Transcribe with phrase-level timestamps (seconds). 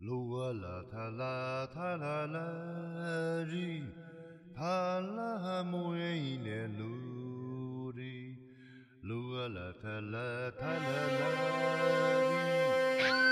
[0.00, 2.48] lua la ta la ta la la
[3.50, 3.84] ri
[4.56, 8.16] ta la mu ei ne lu ri.
[9.02, 11.30] Lua la ta la ta la la
[12.30, 12.44] ri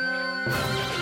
[0.01, 0.98] ta la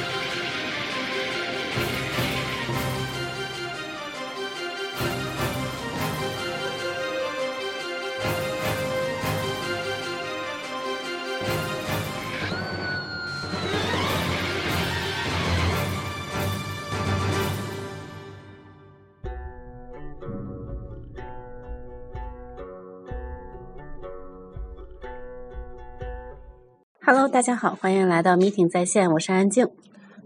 [27.08, 29.68] Hello，大家好，欢迎来到 Meeting 在线，我是安静。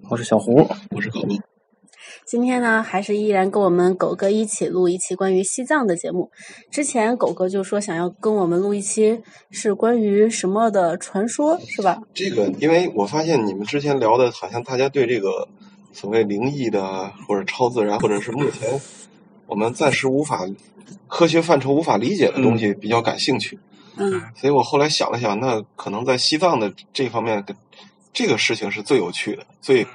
[0.08, 1.28] 我是小胡，我是狗哥。
[2.24, 6.30] 今天呢，还是依然跟我们狗哥一起录一期关于西藏的节目。
[6.70, 9.20] 之前狗哥就说想要跟我们录一期
[9.50, 12.00] 是关于什么的传说，是吧？
[12.14, 15.48] 这个，因为我发现你们之前聊的，好像大家对这个
[15.92, 18.80] 所谓灵异的，或者超自然，或者是目前
[19.46, 20.48] 我们暂时无法
[21.08, 23.56] 科学范畴无法理解的东西比较感兴趣。
[23.56, 23.60] 嗯，
[24.34, 27.44] 所以我后来想了想，那可能在西藏的这方面，
[28.12, 29.86] 这个事情是最有趣的，最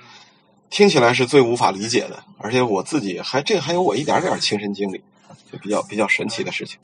[0.69, 5.01] 听起来是最无法理解的，而且我自己还这还有我一点点亲身经历，
[5.51, 6.77] 就比较比较神奇的事情。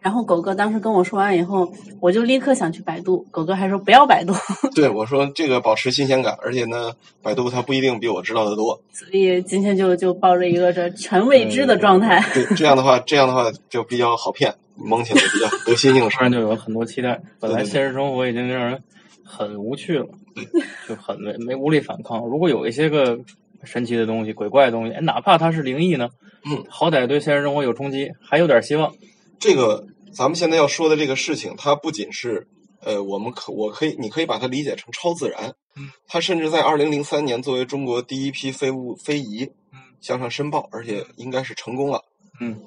[0.00, 4.34] 然后狗哥当时跟我说完以后，我就立刻想去百度，狗哥还说不要百度，
[4.76, 8.78] 对我说这个保持新鲜感，而且呢，百度它不一定比我知道的多。
[8.92, 12.22] 所以今天就就抱着一个这全未知的状态。
[12.34, 16.22] 对，这样的话，这样的话就比较好骗，蒙起来比较得心应手 突。
[16.22, 17.20] 然就有了很多期待。
[17.40, 18.82] 本来现实生活已经让人
[19.24, 20.06] 很无趣了，
[20.88, 22.20] 就很没没无力反抗。
[22.26, 23.18] 如果有一些个
[23.64, 26.08] 神奇的东西、鬼怪的东西，哎，哪怕它是灵异呢，
[26.44, 28.92] 嗯，好歹对现实生活有冲击，还有点希望。
[29.38, 32.46] 这个咱们现在要说的这个事情，它不仅是
[32.82, 35.54] 呃，我们可我可以，你可以把它理解成超自然。
[35.76, 42.02] 嗯，它甚至在二零零三年作为中国第一批非物非遗嗯向上申报，而且应该是成功了。
[42.40, 42.60] 嗯，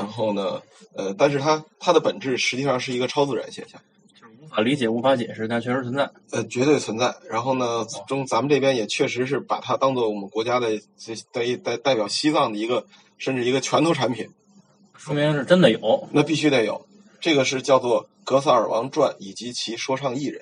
[0.00, 0.62] 然后呢，
[0.94, 3.78] 呃，但是它它的本质实际上是一个超自然现象。
[4.18, 6.10] 就是无法理解、无法解释，但确实存在。
[6.30, 7.14] 呃，绝对存在。
[7.28, 12.86] 然后呢，中咱们这边也确实是把它当做我们国家的这代代代表西藏的一个，
[13.18, 14.30] 甚至一个拳头产品，
[14.96, 16.08] 说明是真的有。
[16.12, 16.86] 那必须得有。
[17.20, 20.40] 这个是叫做《格萨尔王传》以及其说唱艺人。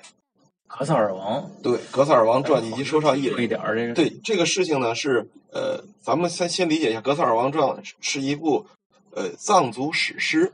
[0.67, 3.47] 格萨尔王对，《格萨尔王传》以及说唱艺人一。
[3.47, 7.67] 点儿这个，对这个事情呢，是呃，咱们先先理解一下，《格萨尔王传》
[7.99, 8.67] 是一部
[9.15, 10.51] 呃藏族史诗。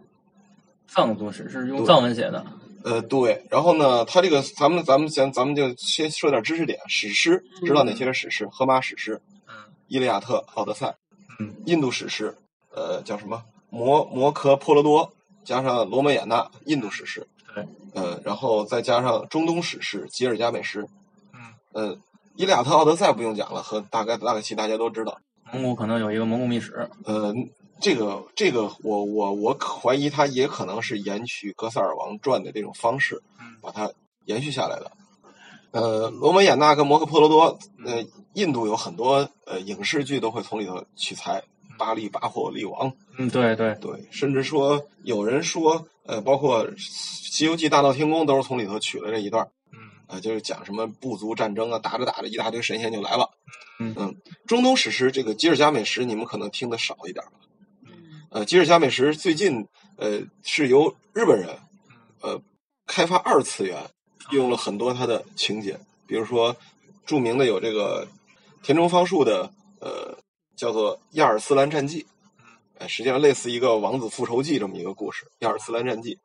[0.88, 2.46] 藏族史诗用藏文写的。
[2.84, 6.80] 呃，对，然后呢，他这个咱们咱们先咱们就先说点知识点。
[6.88, 8.48] 史诗知道哪些是史诗？
[8.52, 9.56] 荷马史诗、嗯
[9.88, 10.96] 伊利亚特、奥德赛，
[11.40, 12.36] 嗯，印度史诗，
[12.74, 13.44] 呃，叫什么？
[13.70, 20.88] 摩摩诃婆罗多，加上罗摩衍那，印度史诗，对，呃，然后再加上中东史诗吉尔加美什，
[21.34, 21.40] 嗯，
[21.74, 21.98] 呃，
[22.36, 25.20] 伊利亚特、奥德赛不用讲了，和大概大概其大家都知道，
[25.52, 26.90] 蒙古可能有一个蒙古秘史。
[27.06, 27.34] 呃，
[27.82, 33.92] 这个这个我我我怀疑它也可能是延续《格萨尔王传》的这种方式，嗯把它
[34.26, 34.92] 延续下来的。
[35.72, 41.44] 呃，罗摩衍那跟摩诃婆罗多，呃，印度有很多呃影视剧都会从里头取材，
[41.78, 53.32] 巴利巴霍利王，嗯，对对，对，甚至说有人说，呃，包括《西游记》大闹天宫都是从里头取了这一段儿，嗯呃，就是讲什么部族战争啊，打着打着一大堆神仙就来了。
[53.78, 54.16] 嗯
[54.48, 57.34] 中东史诗这个吉尔加美什，你们可能听的少一点吧。
[57.34, 57.46] 嗯
[58.36, 59.66] 呃，吉尔伽美什最近
[59.96, 61.58] 呃是由日本人
[62.20, 62.38] 呃
[62.86, 63.90] 开发二次元，
[64.30, 66.54] 用了很多他的情节，比如说
[67.06, 68.06] 著名的有这个
[68.62, 70.18] 田中芳树的呃
[70.58, 72.04] 叫做《亚尔斯兰战记》，
[72.78, 76.16] 呃，实际上类似一个王子复仇记这么一个故事，《亚尔斯兰战记》。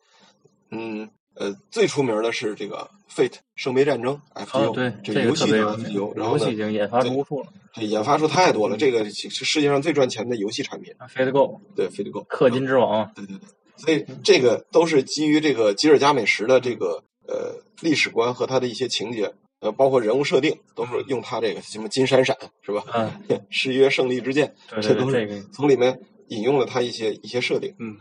[0.73, 7.49] 嗯，呃，最出名的是这个《Fate 圣杯战争》FGO，、哦，对，这这个游戏的特别有 FGO，然后呢已，经研发出无数了。
[7.73, 12.27] 这研发出太多了，这个是世界上最赚钱的游戏产品，Fate Go，，对 FateGo。
[12.27, 13.13] 氪金之王啊。
[13.15, 22.85] 对对对，所以这个都是基于这个吉尔加美什的这个呃历史观和他的一些情节，呃，包括人物设定，都是用他这个什么金闪闪是吧？
[22.93, 27.75] 嗯， 誓约胜利之剑，对对对，这都是这个从里面引用了他一些一些设定。
[27.79, 27.97] 嗯，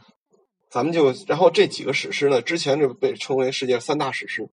[0.69, 4.49] 咱们就然后这几个史诗呢，之前就被称为世界三大史诗。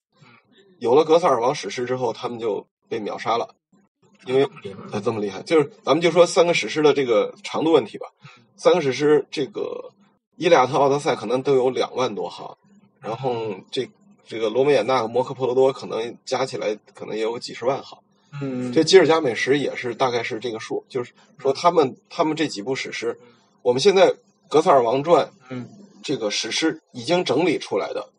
[0.78, 3.54] 有了格萨尔王史诗之后，他们就被秒杀了，
[4.24, 4.48] 因为
[4.90, 8.08] 他这么厉害，就是咱们就说三个史诗的这个长度问题吧。
[8.56, 9.60] 三个史诗，这个
[10.36, 12.56] 《伊利亚特》《奥德赛》可能都有两万多行，
[13.00, 13.88] 然后这
[14.26, 17.98] 这个《罗摩衍那》和《摩诃婆罗多》可能加起来可能也有几十万行。
[18.40, 23.19] 嗯，这吉尔伽美什也是大概是这个数，就是说他们他们这几部史诗，
[23.62, 24.10] 我们现在
[24.48, 25.69] 《格萨尔王传》嗯
[26.06, 28.11] 这个史诗已经整理出来的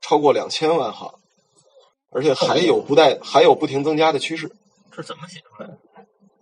[0.00, 1.12] 超过两千万行，
[2.08, 4.50] 而且还有不带还有不停增加的趋势。
[4.90, 5.78] 这怎么写出来的？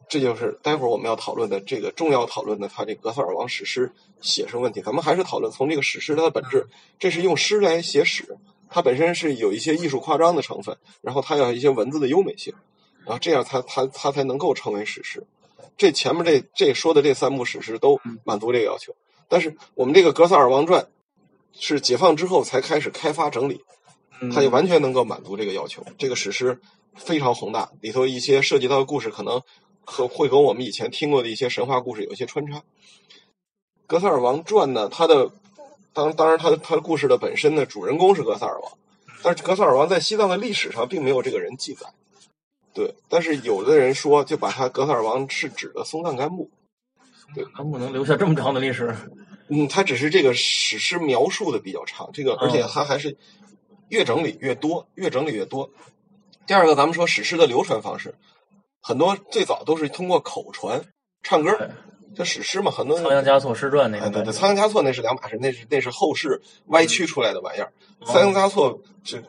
[0.09, 3.91] 这就是待会儿我们要讨论的这个重要讨论的，他这个格萨尔王史诗
[4.21, 4.81] 写生问题。
[4.81, 6.69] 咱们还是讨论从这个史诗它的本质，
[7.01, 8.39] 这是用诗来写史，
[8.69, 12.55] 它本身是有一些艺术夸张的成分，然后它要有一些文字的优美性，
[13.05, 15.27] 然后这样它它它才能够成为史诗。
[15.77, 18.95] 这前面这这说的这三部史诗都满足这个要求，
[19.31, 20.82] 但是我们这个《格萨尔王传》
[21.59, 23.62] 是解放之后才开始开发整理，
[24.35, 25.82] 它就完全能够满足这个要求。
[25.97, 26.61] 这个史诗
[26.94, 29.41] 非常宏大，里头一些涉及到的故事可能。
[29.82, 32.59] 和会和我们以前听过的一些神话故事有一些穿插。
[33.88, 35.33] 《格萨尔王传》呢，它的
[35.93, 38.79] 当当然，它的它的故事的本身呢，主人公是格萨尔王，
[39.25, 41.93] 但是格萨尔王在西藏的历史上并没有这个人记载。
[42.73, 46.50] 对，但是有的人说，就把他格萨尔王是指的松赞干布。
[47.35, 48.94] 对，干布能留下这么长的历史？
[49.49, 53.17] 嗯，他只是这个史诗描述的比较长，这个而且他还是
[53.88, 55.71] 越整理越多，越整理越多。
[56.47, 58.15] 第二个，咱们说史诗的流传方式。
[58.81, 60.82] 很多最早都是通过口传
[61.23, 61.71] 唱歌，
[62.15, 62.99] 这史诗嘛，很多。
[62.99, 64.09] 仓央嘉措诗传那个。
[64.11, 67.73] 对对，仓央嘉措那是两码事，那是那是后世歪曲出来的玩意儿。
[68.06, 69.23] 仓央嘉措是，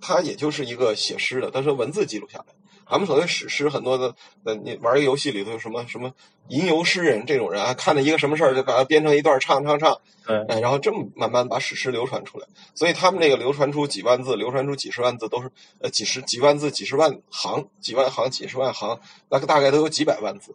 [0.00, 2.44] 他也就是一个写诗的，但是文字记录下来。
[2.92, 6.12] 咱们所谓史诗，很多的，呃，你玩一个游戏里头有什么什么
[6.48, 12.46] 吟游诗人这种人啊，看到一个什么事儿就把它编成一段唱唱唱，哎，然后这么慢慢把史诗流传出来。
[12.74, 15.50] 所以他们那个流传出几万字，流传出几十万字，都是
[15.80, 19.00] 呃几十几万字、几十万行、几万行、几十万行，
[19.30, 20.54] 那个大概都有几百万字。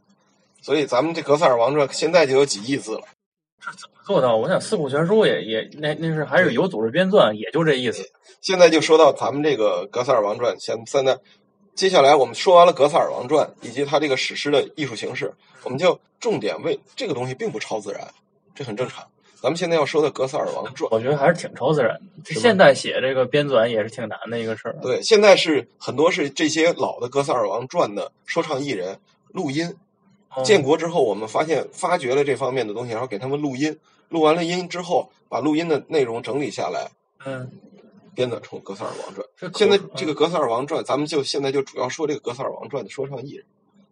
[0.62, 3.02] 所以咱们这《格萨尔王传》现在就有几亿字了。
[3.60, 4.38] 这怎么做到？
[4.38, 8.04] 我想《四库全书》也也那那是还是有组织编纂，也就这意思。
[8.42, 11.18] 现在就说到咱们这个《格萨尔王传》，现现在。
[11.78, 15.32] 接下来我们说完了《格萨尔王传》以及它这个史诗的艺术形式，
[15.64, 18.02] 我们就重点为这个东西并不超自然，
[18.56, 19.06] 这很正常。
[19.40, 21.94] 咱们现在要说的《格萨尔王传》，我觉得还是挺超自然
[22.26, 22.34] 的。
[22.34, 24.76] 现在写这个编纂也是挺难的一个事儿。
[24.82, 29.76] 对，现在是很多是这些老的《格萨尔王传》的说唱艺人录音。
[30.44, 33.78] 建国之后，我们发现发掘了这方面的东西，然后给他们录音。
[34.10, 36.90] 录完了音之后，把录音的内容整理下来。
[37.24, 37.52] 嗯。
[38.18, 43.46] 编的从《格萨尔王传》，现在这个《格萨尔王传》，咱们就现在就主要说这个《格萨尔王传》的说唱艺人。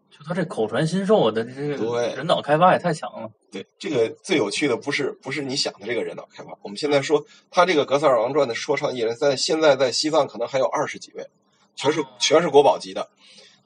[0.10, 3.30] 就他这口传心授的这个，对人脑开发也太强了。
[3.52, 6.58] 对，这个最有趣的不是不是你想的这个人脑开发。
[6.64, 11.28] 我们现在说他这个《格萨尔王传》的说唱艺人，在现在在西藏可能还有二十几位，
[11.76, 13.08] 全是全是国宝级的，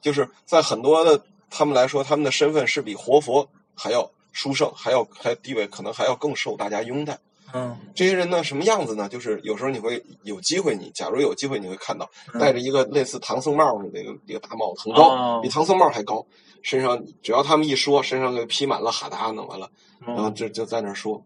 [0.02, 7.18] 就是在很多的他们来说，他们的身份是比活佛还要殊胜，还要还地位可能还要更受大家拥戴。
[7.52, 9.08] 嗯，这些人呢，什么样子呢？
[9.08, 12.08] 就是有时候你会有机会，你假如有机会，你会看到
[12.38, 16.26] 戴着一个类似唐僧帽似的一个一个大帽子，很高，比唐僧帽还高。
[16.62, 19.70] 身上只要他们一说，身上就披满了哈达，呢完了，
[20.06, 21.24] 然后就就在那说，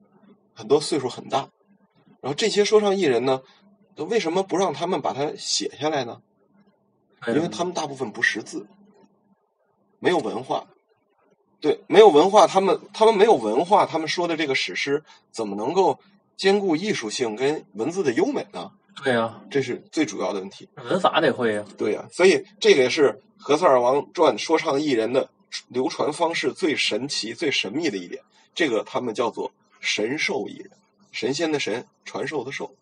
[0.54, 1.48] 很多岁数很大。
[2.20, 3.42] 然后这些说唱艺人呢，
[3.96, 6.20] 为什么不让他们把它写下来呢？
[7.26, 8.66] 因为他们大部分不识字，
[9.98, 10.66] 没有文化。
[11.60, 15.98] 对，没有文化，他们他们没有文化，他们说的这个史诗怎么能够？
[16.36, 18.70] 兼顾艺术性跟文字的优美呢？
[19.02, 20.68] 对呀，这是最主要的问题。
[20.76, 21.64] 文法得会呀。
[21.76, 25.28] 对呀，所以这个也是《何塞尔王传》说唱艺人的
[25.68, 28.22] 流传方式最神奇、最神秘的一点。
[28.54, 30.70] 这个他们叫做神兽艺人，
[31.10, 32.72] 神仙的神，传授的授。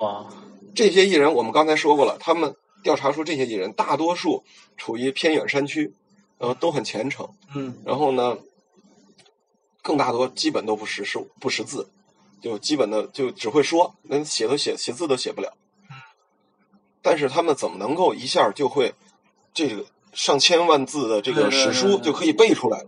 [0.00, 0.26] 哇，
[0.74, 4.44] 这些艺人我们刚才说过了，他们调查出这些艺人大多数
[4.76, 5.94] 处于偏远山区，
[6.36, 7.26] 呃，都很虔诚。
[7.54, 7.74] 嗯。
[7.86, 8.36] 然后呢，
[9.82, 11.88] 更大多基本都不识数，不识字。
[12.40, 15.52] 就基本的就只会说，连写都写写字都写不了。
[17.02, 18.94] 但是他们怎么能够一下就会
[19.54, 22.84] 这个上千万字的这个史书就可以背出来？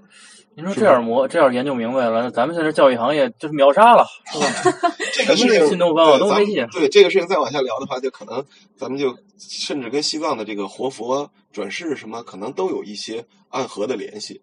[0.56, 4.38] 您说这样磨这样研究明白了，那咱们现在教育行业就是秒杀了，是
[4.68, 4.94] 吧？
[5.14, 6.66] 这个事情，新东方都没戏。
[6.72, 8.44] 对这个事情再往下聊的话，就可能
[8.76, 14.42] 咱们就甚至跟西藏的这个活佛转世什么，可能都有一些暗合的联系。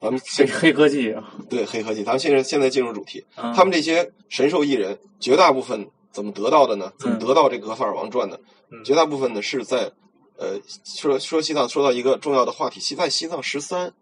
[0.00, 2.04] 咱们黑黑科技啊，对黑科技。
[2.04, 6.92] 咱们现在现在进入主题，他们这些神兽艺人，绝大部分怎么得到的呢？
[6.98, 8.40] 怎么得到这个《格萨尔王传》的？
[8.84, 9.90] 绝大部分呢是在
[10.36, 13.92] 呃说说西藏说到一个重要的话题，西在西藏十三，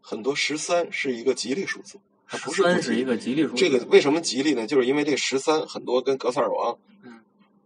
[0.00, 3.56] 很多十三是一个吉利数字，它不是三是一个吉利数字。
[3.56, 4.66] 这个为什么吉利呢？
[4.66, 6.78] 就是因为这十三很多跟格萨尔王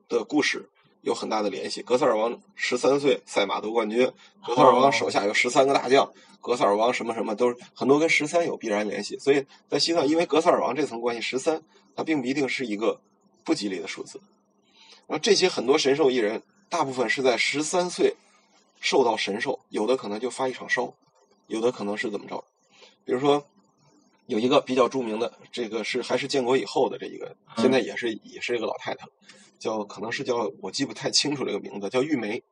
[0.08, 0.68] 的故事
[1.02, 1.82] 有很大的联系。
[1.82, 4.10] 格萨尔王十三岁赛马夺冠军，
[4.46, 6.12] 格萨尔王手下有十三个大将。
[6.40, 11.62] 格萨尔王什么什么都是很多跟十三有必然联系，所以在西藏，因为格萨尔王这层关系，十三
[11.94, 13.00] 它并不一定是一个
[13.44, 14.20] 不吉利的数字。
[15.06, 18.16] 那这些很多神兽艺人，大部分是在十三岁
[18.80, 20.94] 受到神兽，有的可能就发一场烧，
[21.46, 22.42] 有的可能是怎么着？
[23.04, 23.44] 比如说
[24.24, 29.06] 有一个比较著名的，这个是还是建国以后的这一个，现在也是也是一个老太太，
[29.60, 32.42] 叫可能是叫我记不太清楚这个名字，叫玉梅。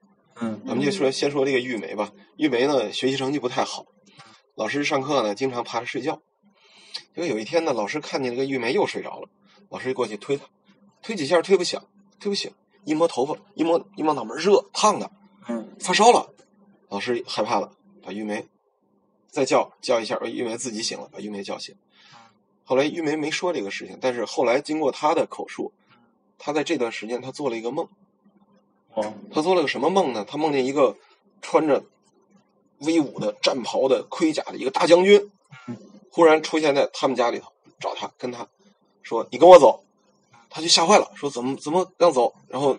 [0.40, 2.12] 嗯咱们就说先说这个玉梅吧。
[2.36, 3.86] 玉梅呢，学习成绩不太好，
[4.54, 6.22] 老师上课呢经常趴着睡觉。
[7.12, 9.28] 结果有一天呢，老师看见这个玉梅又睡着了，
[9.70, 10.46] 老师就过去推她，
[11.02, 11.84] 推几下推不响，
[12.20, 12.52] 推不醒，
[12.84, 15.10] 一摸头发，一摸一摸脑门，热烫的，
[15.48, 16.32] 嗯发烧了。
[16.88, 18.46] 老师害怕了，把玉梅
[19.28, 21.74] 再叫叫一下，玉梅自己醒了，把玉梅叫醒。
[22.62, 25.72] 后来玉梅没说这个事情，但是后来经过她的口述，
[26.38, 27.86] 她在这段时间他做了一个梦。
[28.94, 30.24] 哦他做了个什么梦呢？
[30.24, 30.96] 他梦见一个
[31.42, 31.84] 穿着
[32.78, 35.30] 威武的战袍的盔甲的一个大将军，
[36.10, 38.48] 忽然出现在他们家里头，找他，跟他
[39.02, 39.84] 说：“你跟我走。”
[40.50, 42.76] 他就吓坏了，说：“怎么怎么让走？”然后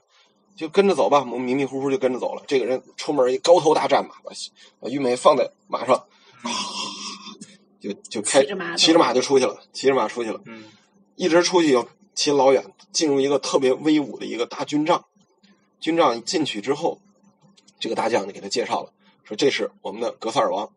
[0.55, 2.43] 就跟着走吧，我们迷迷糊糊就跟着走了。
[2.47, 4.31] 这个人出门一高头大战马，把
[4.79, 6.51] 把玉梅放在马上，啊，
[7.79, 10.41] 就就开骑着马走骑着马就出去了，骑着马出去了。
[10.45, 10.65] 嗯
[11.15, 11.85] 一直出去要
[12.19, 15.05] 骑老远，进入一个特别威武的一个大军帐。
[15.79, 16.99] 军帐进去之后，
[17.79, 18.91] 这个大将就给他介绍了，
[19.23, 20.69] 说这是我们的格萨尔王。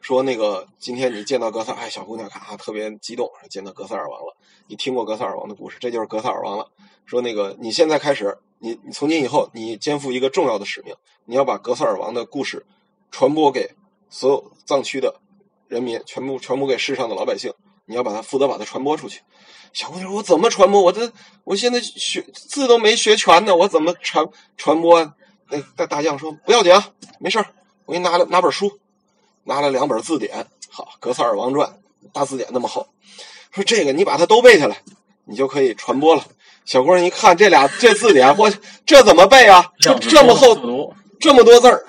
[0.00, 4.34] 说那个今天你见到格萨，哎，小姑娘看啊特别激动，见到格萨尔王了。
[4.66, 6.70] 你听过格萨尔王的故事，这就是格萨尔王了。
[7.04, 10.96] 说那个你现在开始，你你从今以后，你肩负一个重要的使命，
[11.26, 12.64] 你要把格萨尔王的故事
[13.10, 13.72] 传播给
[14.08, 15.20] 所有藏区的
[15.68, 17.52] 人民，全部传播给世上的老百姓。
[17.86, 19.20] 你要把它负责把它传播出去。
[19.72, 20.80] 小姑娘说：“我怎么传播？
[20.80, 21.12] 我这
[21.44, 24.26] 我现在学字都没学全呢，我怎么传
[24.56, 25.14] 传播啊？”
[25.50, 26.90] 那大大将说：“不要紧啊，
[27.20, 27.46] 没事儿，
[27.84, 28.80] 我给你拿了拿本书，
[29.44, 31.68] 拿了两本字典，好，《格萨尔王传》
[32.12, 32.88] 大字典那么厚，
[33.52, 34.82] 说这个你把它都背下来，
[35.24, 36.24] 你就可以传播了。”
[36.64, 38.50] 小姑娘一看这俩这字典，我
[38.84, 39.72] 这怎么背啊？
[39.78, 41.86] 这这么厚这么多字儿，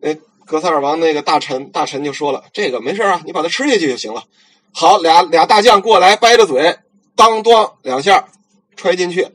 [0.00, 0.14] 那
[0.46, 4.24] 格萨尔王那个大臣大臣就说了：“这个没事啊，你把它吃下去就行了。”
[4.72, 6.78] 好，俩俩大将过来，掰着嘴，
[7.14, 8.28] 当当两下
[8.74, 9.28] 揣进去，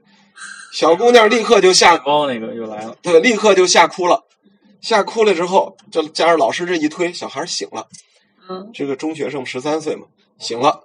[0.74, 4.24] 小姑娘立刻就吓，包那个又来了，对，立刻就吓哭了。
[4.80, 7.88] 吓哭了之后，这加上老师这一推，小孩醒了。
[8.48, 10.06] 嗯，这个中学生十三岁嘛，
[10.40, 10.84] 醒了，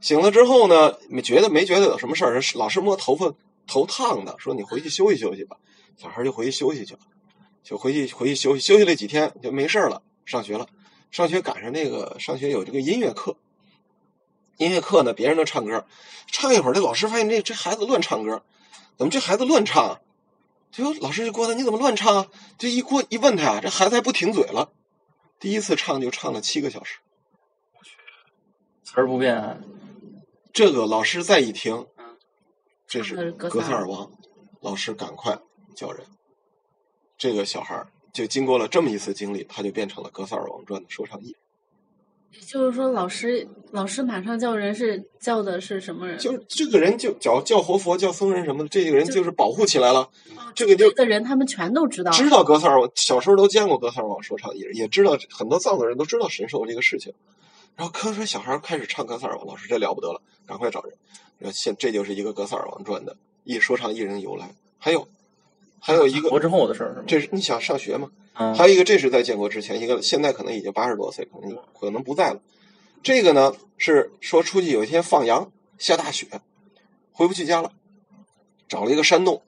[0.00, 3.32] 醒了之后呢，没觉得没觉得有什么事儿，老师摸头发
[3.66, 5.56] 头烫的，说你回去休息休息吧。
[5.96, 7.00] 小孩就回去休息去了，
[7.64, 10.66] 就回去回去休息休息了几天就没事儿了，上学了。
[11.10, 13.36] 上学赶上那个上学有这个音乐课，
[14.58, 15.86] 音乐课呢，别人都唱歌，
[16.26, 18.42] 唱一会儿，这老师发现这这孩子乱唱歌，
[18.96, 20.00] 怎么这孩子乱唱啊？
[20.70, 22.26] 就老师就过来，你怎么乱唱啊？
[22.58, 24.72] 这一过一问他呀，这孩子还不停嘴了。
[25.38, 26.98] 第一次唱就唱了七个小时。
[28.82, 29.62] 词儿不变，
[30.52, 32.16] 这个老师再一听嗯，
[32.88, 34.10] 这是是格格萨尔王，
[34.60, 35.38] 老师赶快
[35.76, 36.04] 叫人。
[37.16, 41.40] 这个小孩儿就经过了这么一次经历，他就变成了《格萨尔王传》的说唱艺人。
[42.32, 46.18] 也就是说，老师老师马上叫人是叫的是什么人？
[46.18, 50.00] 就是这个人就叫叫活佛、叫僧人什么的，这个人就就是保护起来了。
[50.00, 50.08] 哦
[50.54, 57.12] 这个就的人他们全都知道，知道格萨尔王，小时候都见过格萨尔王说唱艺人，也知道很多藏族人都知道神兽这个事情。
[57.76, 60.94] 然后科说小孩开始唱格萨尔王，老师这了不得了，赶快找人。
[61.38, 64.52] 然后现这就是一个格萨尔王传的一说唱艺人的由来。
[64.78, 65.06] 还有
[65.80, 67.04] 还有一个国之后的事儿是吗？
[67.06, 68.10] 这是你想上学吗？
[68.34, 72.40] 嗯还有一个，这是在建国之前，一个现在可能已经八十多岁，可能可能不在了。
[73.02, 76.26] 这个呢是说出去有一天放羊，下大雪，
[77.12, 77.72] 回不去家了，
[78.68, 79.42] 找了一个山洞，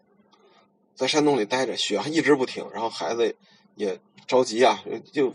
[0.96, 3.36] 在山洞里待着，雪还一直不停，然后孩子
[3.76, 4.82] 也着急啊，
[5.12, 5.32] 就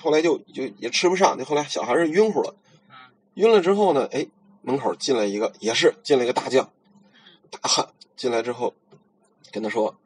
[0.00, 2.56] 后来就就也吃不上，就后来小孩是晕乎了，
[3.34, 4.26] 晕了之后呢，哎，
[4.62, 6.72] 门口进来一个，也是进来一个大将，
[7.50, 8.74] 大汉进来之后，
[9.52, 9.96] 跟他说，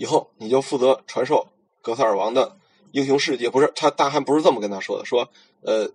[0.00, 1.46] 以后你就负责传授
[1.82, 2.56] 格萨尔王的
[2.92, 3.48] 英雄事迹。
[3.48, 5.28] 不是他大汉不是这么跟他说的，说
[5.60, 5.90] 呃，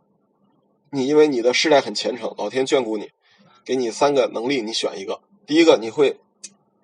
[0.92, 3.10] 你因为你的世代很虔诚，老天眷顾你，
[3.66, 5.22] 给你三个能力，你选一个。
[5.48, 6.20] 第一个你会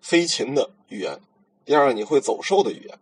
[0.01, 1.19] 飞禽的语言，
[1.63, 2.99] 第二个你会走兽的语言，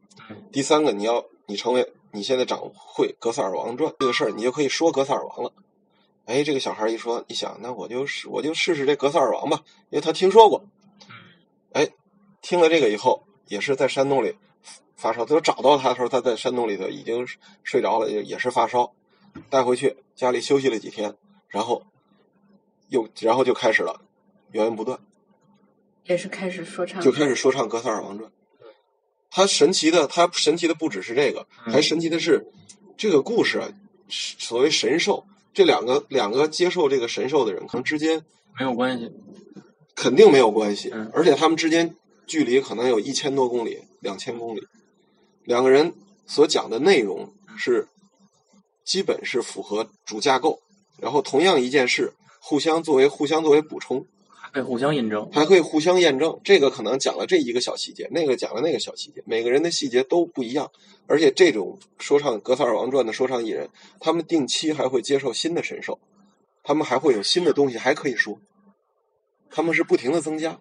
[0.51, 5.53] 第三个你要你成为你现在掌会格萨尔王传这个事儿，你就可以说格萨尔王了。
[6.25, 10.65] 哎，这个小孩一说，一想，那我就试我就试试这格萨尔王吧，因为他听说过。
[11.71, 11.87] 哎，
[12.41, 14.35] 听了这个以后，也是在山洞里
[14.95, 15.25] 发烧。
[15.25, 17.27] 就找到他的时候，他在山洞里头已经
[17.63, 18.93] 睡着了，也也是发烧。
[19.49, 21.15] 带回去家里休息了几天，
[21.49, 21.83] 然后
[22.87, 24.01] 又然后就开始了，
[24.51, 24.97] 源源不断，
[26.05, 28.29] 也是开始说唱，就开始说唱《格萨尔王传》。
[29.29, 32.47] 他神奇的，他神奇的不只是这个，还神奇的是
[32.97, 33.69] 这个故事啊，
[34.09, 38.25] 所谓神兽，这两个两个接受这个神兽的人，可能之间
[38.57, 39.11] 没有关系。
[39.95, 41.93] 肯定没有关系嗯，而且他们之间
[42.29, 44.61] 距离可能有一千多公里、两千公里，
[45.43, 45.95] 两个人
[46.27, 47.87] 所讲的内容是
[48.85, 50.59] 基本是符合主架构，
[50.99, 54.05] 然后同样一件事，互相作为互相作为补充，
[54.53, 55.27] 可以互相印证。
[55.31, 56.39] 还可以互相验证。
[56.43, 60.71] 这个可能讲了这一个小细节，那个讲了那个小细节，每个人的细节都不一样。
[61.07, 63.69] 而且这种说唱《格萨尔王传》的说唱艺人，
[63.99, 65.99] 他们定期还会接受新的神兽，
[66.61, 68.39] 他们还会有新的东西还可以说，
[69.49, 70.59] 他们是不停的增加。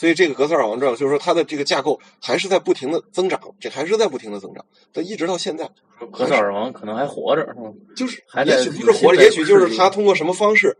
[0.00, 4.64] 所以这个《格萨尔王传》就是说它的这个架构还是在不停的增长，这还是在不停的增长，
[4.94, 5.68] 但一直到现在，
[6.10, 7.46] 格萨尔王可能还活着？
[7.94, 10.78] 就是还在也许不是活着，也许就是他通过什么方式，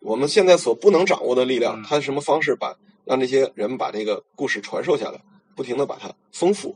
[0.00, 2.74] 我们现在所不能掌握的力量，嗯他什么方式把
[3.04, 5.20] 让这些人把这个故事传授下来，
[5.54, 6.74] 不停的把它丰富。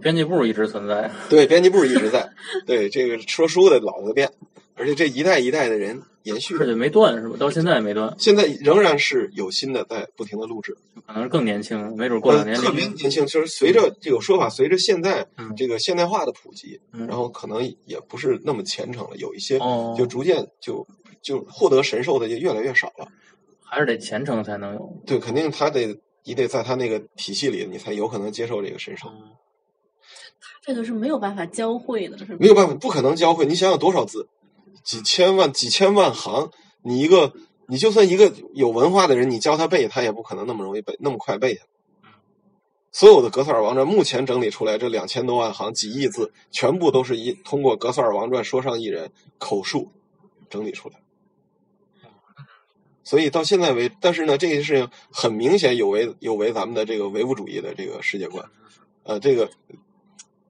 [0.00, 1.10] 编辑部一直存在。
[1.28, 2.30] 对，编辑部一直在，
[2.66, 4.32] 对这个说书的老子变，
[4.76, 7.36] 而且这一代一代的人延续而，且没断是吧？
[7.38, 10.76] 到现在也没断，现在仍然是有新的在不停的录制。
[11.06, 20.86] 可能是更年轻，没准过两年呃特别年轻，就是随着这个说法，随着现在嗯这个现代化的普及，嗯然后可能也不是那么虔诚了，有一些哦就逐渐就
[21.22, 23.08] 就获得神兽的就越来越少了。
[23.68, 25.02] 还是得虔诚才能有。
[25.06, 29.08] 对，肯定他得你得在他那个体系里，你才有可能接受这个神兽。
[30.38, 32.36] 他这个是没有办法教会的，是吧？
[32.38, 33.44] 没有办法，不可能教会。
[33.46, 34.28] 你想想多少字，
[34.86, 36.52] 几千万、几千万行，
[36.82, 37.32] 你一个，
[37.66, 41.68] 你就算一个有文化的人，你教他背，他也不可能那么容易背，那么快背下来。
[42.92, 49.90] 所有的《格萨尔王传》目前整理出来这两千多万行、几亿字，全部都是一通过《格萨尔王传》说上艺人口述
[50.48, 50.94] 整理出来。
[53.02, 58.48] 所以到现在为，但是呢，这件事情很明显有违有违咱们的这个唯物主义的这个世界观。
[59.02, 59.50] 呃，这个，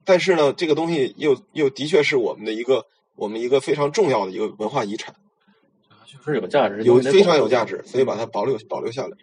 [0.05, 2.85] 但是呢，这个东西又又的确是我们的一个
[3.17, 5.13] 我们一个非常重要的一个文化遗产，
[6.05, 7.49] 确实有价值，有非常有。
[7.49, 9.17] 价值，所以把它保留保留下来。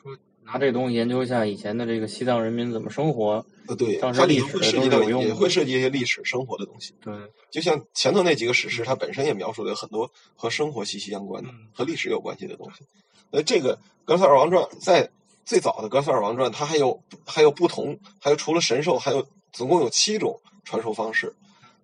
[0.00, 3.44] 说拿这东西研究一下以前的这个西藏人民怎么生活。
[3.66, 6.94] 呃，对，当时它里头历史会涉及到也会涉及一些历史生活的东西。
[7.00, 7.14] 对，
[7.50, 12.84] 就像前头那几个史诗，它本身也描述了有很多和生活息息相关的、嗯和历史有关系的东西。
[13.30, 15.10] 呃，这个《格萨尔王传》在
[15.46, 21.34] 最早的《格萨尔王传》，它还有还有不同，还有除了神兽，还有总共有七种传授方式。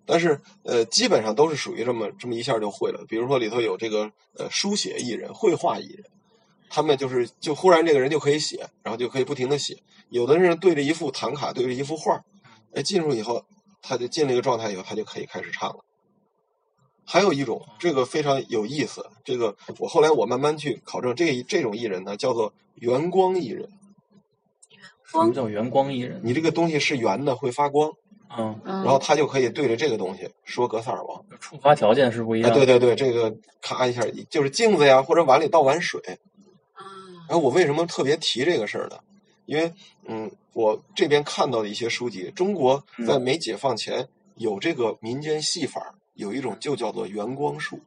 [0.05, 3.05] 但是呃，基本上都是属于这么这么一下就会了。
[3.07, 6.05] 比如说里头有这个呃书写艺人、绘画艺人，
[6.69, 9.77] 他们就是就忽然这个人就可以写，然后就可以不停的写。
[10.09, 12.23] 有的人对着一幅唐卡，对着一幅画，
[12.73, 13.45] 哎，进入以后，
[13.81, 15.85] 他就进了一个状态以后，他就可以开始唱了。
[17.05, 23.69] 还有一种，这个非常有意思，这个我后来我慢慢去考证，这这种艺人呢叫做圆光艺人。
[25.05, 26.21] 什么叫圆光艺人？
[26.23, 27.91] 你这个东西是圆的，会发光，
[28.37, 31.23] 嗯，嗯，然后他就可以对着这个东西说格萨尔王。
[31.39, 32.57] 触发条件是不一哎，样。
[32.57, 36.01] 对对对，这个咔一下就是镜子呀，或者碗里倒碗水。
[36.73, 36.83] 啊，
[37.27, 38.97] 然后我为什么特别提这个事儿呢？
[39.45, 39.73] 因为
[40.05, 47.81] 嗯，我这边看到的一些书籍，中国在没解放前有这个民间戏法，有一种就叫做圆光术。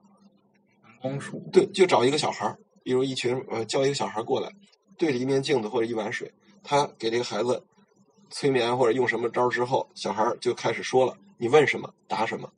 [1.00, 1.42] 光束。
[1.52, 4.50] 对，就找一个小孩儿，比如一群呃，叫一个小孩儿过来，
[4.98, 6.30] 对着一面镜子或者一碗水，
[6.62, 7.62] 他给这个孩子
[8.30, 12.52] 催眠或者用什么招儿之后，小孩儿就开始说了，你问什么答什么。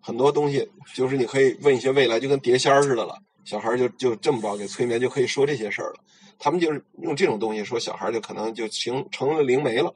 [0.00, 3.22] 很多东西就是你可以问一些未来，就跟碟仙儿似的了。
[3.44, 6.00] 小孩儿就就这么着给催眠，就可以说这些事儿了。
[6.38, 9.94] 他们就是用这种东西说，小孩儿就可能就形成了灵媒了。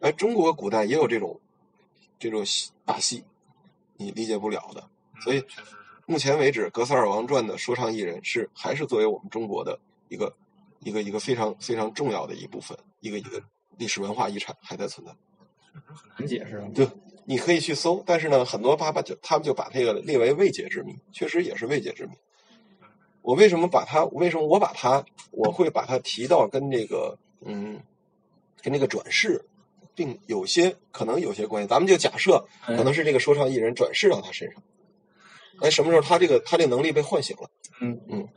[0.00, 1.40] 哎，中国古代也有这种
[2.18, 3.24] 这种戏把戏，
[3.96, 4.88] 你理解不了的。
[5.20, 5.42] 所以
[6.06, 9.78] 目前为止，《格萨尔王传》的说唱艺人是还是作为我们中国的
[10.08, 10.34] 一个
[10.80, 13.42] 一个一个非常非常重要的一部分，一个一个
[13.78, 15.12] 历史文化遗产还在存在。
[15.72, 16.68] 很难解释啊。
[16.74, 16.88] 对，
[17.24, 22.12] 你可以去搜，但是呢，很多爸爸就他们就把这个列为未解之谜，确实也是未解之谜。
[23.22, 24.04] 我为什么把它？
[24.06, 25.04] 为什么我把它？
[25.32, 27.82] 我会把它提到跟这个嗯，
[28.62, 29.44] 跟这个转世，
[29.94, 31.68] 并有些可能有些关系。
[31.68, 34.62] 咱们就假设可能是这个说唱艺人转世到他身上。
[35.60, 37.50] 哎，什么时候他这个他这个能力被唤醒了？
[37.80, 38.28] 嗯嗯，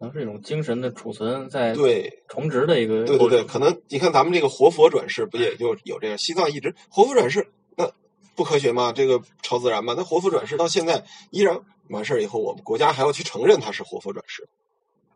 [0.00, 7.92] 可能是一种精神的储存在对，重植的一个对对对，可能你看咱们这个活佛转世，不也就有这个西藏一直活佛转世，那
[8.34, 8.94] 不科学吗？
[8.96, 9.92] 这个超自然吗？
[9.94, 11.60] 那活佛转世到现在依然
[11.90, 14.48] 完事儿以后，我们国家还要去承认他是活佛转世，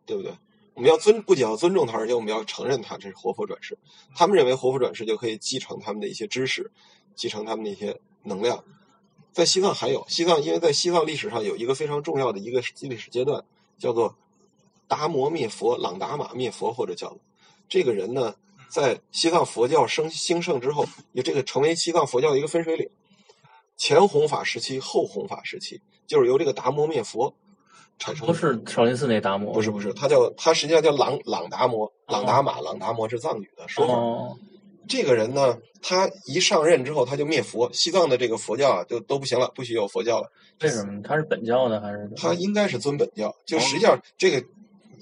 [0.05, 0.35] 对不对？
[0.75, 3.79] 我们要尊，不仅要尊重他，而且我们要承认他这是活佛转世。
[4.14, 6.70] 他们认为活佛转世就可以继承他们的一些知识，
[7.14, 8.62] 继承他们的一些能量。
[9.33, 13.44] 在西藏还有西藏，因为在西藏历史上有一个非常重要的一个历史阶段，
[13.79, 14.16] 叫做
[14.88, 17.16] 达摩灭佛、朗达玛灭佛，或者叫
[17.68, 18.35] 这个人呢，
[18.68, 22.88] 在西藏佛教生兴盛之后，有这个成为西藏佛教的一个分水岭。
[23.77, 27.35] 前弘法时期、后弘法时期，就是由这个达摩灭佛
[27.99, 28.33] 产生的。
[28.33, 33.94] 不是少林寺那达摩，不是不是，他叫他实际上叫朗朗达摩、朗达玛、朗达摩是藏语的说法。
[33.94, 34.38] 哦，
[34.88, 40.31] 这个人呢，他一上任之后，他就灭佛，西藏的这个佛教啊，就都不行了，不许有佛教了。
[40.61, 41.03] 为什么？
[41.03, 42.09] 他是本教的还是？
[42.16, 44.47] 他应该是尊本教，就实际上这个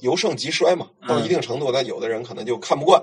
[0.02, 3.02] 由盛及衰嘛，到一定程度，那有的人可能就看不惯，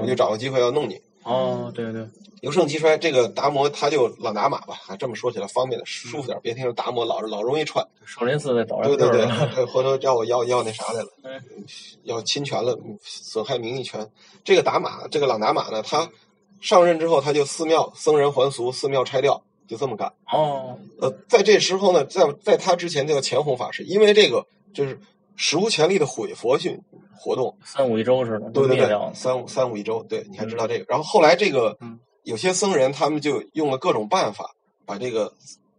[0.00, 1.00] 我就找个机会要弄你。
[1.22, 2.08] 哦，对对，
[2.40, 7.86] 由盛及衰，这个达摩他就老拿马吧，啊，这么说起来方便的舒服点，别听着达摩老老容易串。
[8.06, 11.38] 少林寺那早对对对，了对回头叫我要要那啥来了嗯，
[12.04, 14.10] 要侵权了，嗯损害名誉权。
[14.42, 16.10] 这个达马，这个朗达玛呢，他
[16.62, 20.10] 上任之后，他就寺庙僧人还俗，寺庙拆掉，就这么干。
[20.32, 24.98] 哦，呃，在这时候呢，在在他之前叫钱弘法师，因为这个就是
[25.42, 26.78] 史无前例的毁佛训
[27.16, 29.14] 活动，三五一周似的，对对对。
[29.14, 30.84] 三五三五一周，对，你还知道这个。
[30.86, 35.32] 然后后来这个嗯有些僧人他们就用了各种办法，把这个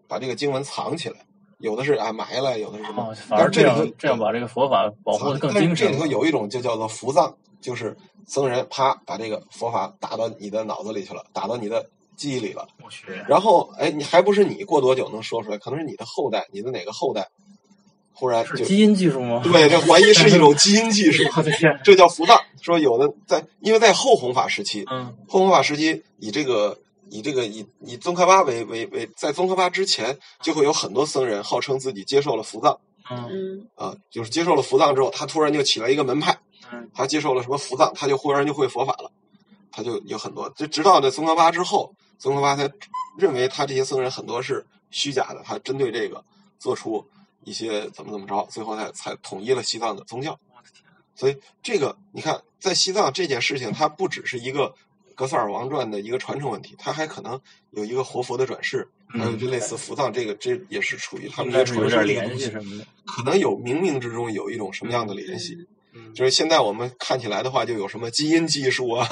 [0.08, 1.18] 把这个经文藏起来，
[1.60, 5.88] 有的是啊埋了，有的是什么哦，，反而这但是这这样把这个佛法保护的更精神。
[5.88, 7.96] 这里头有一种就叫做伏藏，就是
[8.26, 12.68] 僧人啪把这个佛法打到你的脑子里去了，打到你的记忆里了。
[13.28, 15.58] 然后哎，你还不是你过多久能说出来？
[15.60, 17.30] 可能是你的后代，你的哪个后代，
[18.14, 19.42] 忽然就是基因技术吗？
[19.44, 22.40] 对，这怀疑是一种基因技术， 我的天，这叫伏藏。
[22.62, 26.78] 说有的在，因为在后弘法时期，嗯后弘法时期以这个
[27.10, 36.38] 以这个以以宗喀巴为为为，在宗喀巴之前，就会有很多僧人号称自己接受了伏藏嗯嗯啊，就是接受了伏藏之后，他突然就起来一个门派，
[36.72, 39.10] 嗯他接受了什么伏藏，他就忽然就会佛法了，
[39.72, 42.70] 他就有很多，就直到这宗喀巴之后，宗喀巴才
[43.18, 46.24] 认为他这些僧人很多是虚假的，他针对这个
[46.60, 47.04] 做出
[47.44, 50.40] 一些怎么怎么着，最后才才统一了西藏的宗教。
[51.16, 54.74] 所以这个你看，在西藏这件事情，它不只是一个
[55.16, 57.40] 格萨尔王传的一个传承问题，它还可能
[57.72, 62.86] 有一个活佛的转世，还有就类似伏藏这个，这也是处于他们的一个东西，联系什么的。
[63.06, 65.58] 可能有冥冥之中有一种什么样的联系。
[65.94, 69.06] 嗯，就是现在我们看起来的话，就有什么基因技术啊，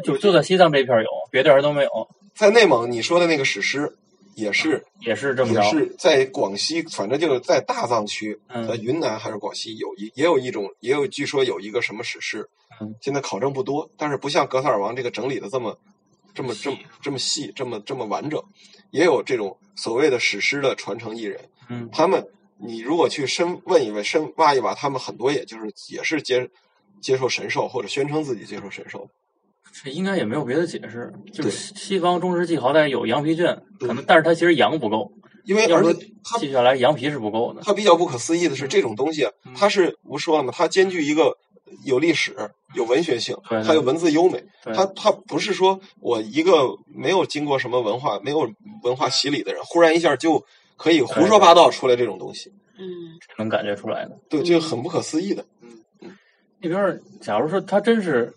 [0.00, 3.96] 就就在西藏这片儿有，别地儿都没有，在内蒙你说的那个史诗，
[4.36, 5.60] 也是也是这么着。
[5.60, 12.48] 也是在广西，反正就是在大藏区，嗯在云南还是广西有一也有一种也有据说有一个什么史诗
[12.80, 15.76] 嗯，现在考证不多，但是不像格萨尔王这个整理的这么
[16.34, 18.42] 这么这么这么细，这么这么完整，
[18.90, 21.88] 也有这种所谓的史诗的传承艺人，嗯。
[21.90, 26.50] 他们你如果去深问一问、深挖一挖，他们很多也就是也是接
[27.00, 29.08] 接受神授或者宣称自己接受神授，
[29.72, 35.12] 这应该也没有别的解释，就是西西方中世纪好歹有羊皮卷，可能但是它其实羊不够，
[35.44, 37.60] 因为而且它记下来羊皮是不够的。
[37.62, 40.52] 它比较不可思议的是，这种东西它是不说了吗？
[40.56, 41.36] 它兼具一个
[41.84, 42.34] 有历史、
[42.74, 44.42] 有文学性，还有文字优美。
[44.62, 48.50] 它它不是说我一个没有经过什么文化、没有
[48.82, 50.44] 文化洗礼的人，忽然一下就
[50.76, 52.86] 可以胡说八道出来这种东西，嗯
[53.38, 54.18] 能感觉出来的。
[54.30, 55.44] 对，这个很不可思议的。
[56.00, 56.16] 嗯
[56.58, 58.32] 那边儿，假如说他真是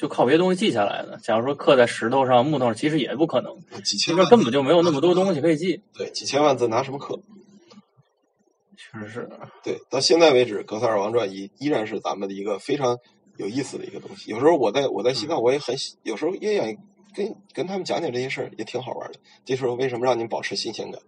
[0.00, 3.54] 就靠别的东西记下来的，假如说刻在石头上、木头上，其实也不可能。
[3.82, 5.82] 几千万根本就没有那么多东西可以记。
[5.92, 7.20] 对几千万字拿什么刻？
[8.78, 9.28] 确实是，
[9.62, 12.96] 对，到现在为止，《格萨尔王传》依依然是咱们的一个非常
[13.36, 14.30] 有意思的一个东西。
[14.30, 16.78] 有时候我在我在西藏，我也很喜有时候也愿意
[17.14, 19.18] 跟跟他们讲讲这些事儿，也挺好玩的。
[19.44, 20.98] 这时候为什么让你们保持新鲜感？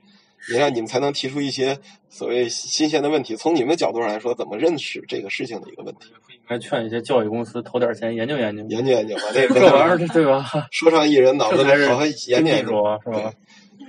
[0.51, 1.79] 也让你们才能提出一些
[2.11, 3.37] 所谓新鲜的问题。
[3.37, 6.13] 从你们角度上来说，怎么认识这个事情的一个问题？
[6.43, 8.65] 应该劝一些教育公司投点钱研究研究。
[8.69, 10.45] 研究研究吧，这 这玩意儿，对吧？
[10.71, 13.01] 说唱艺人脑子里好好研究真研究。
[13.05, 13.33] 是吧？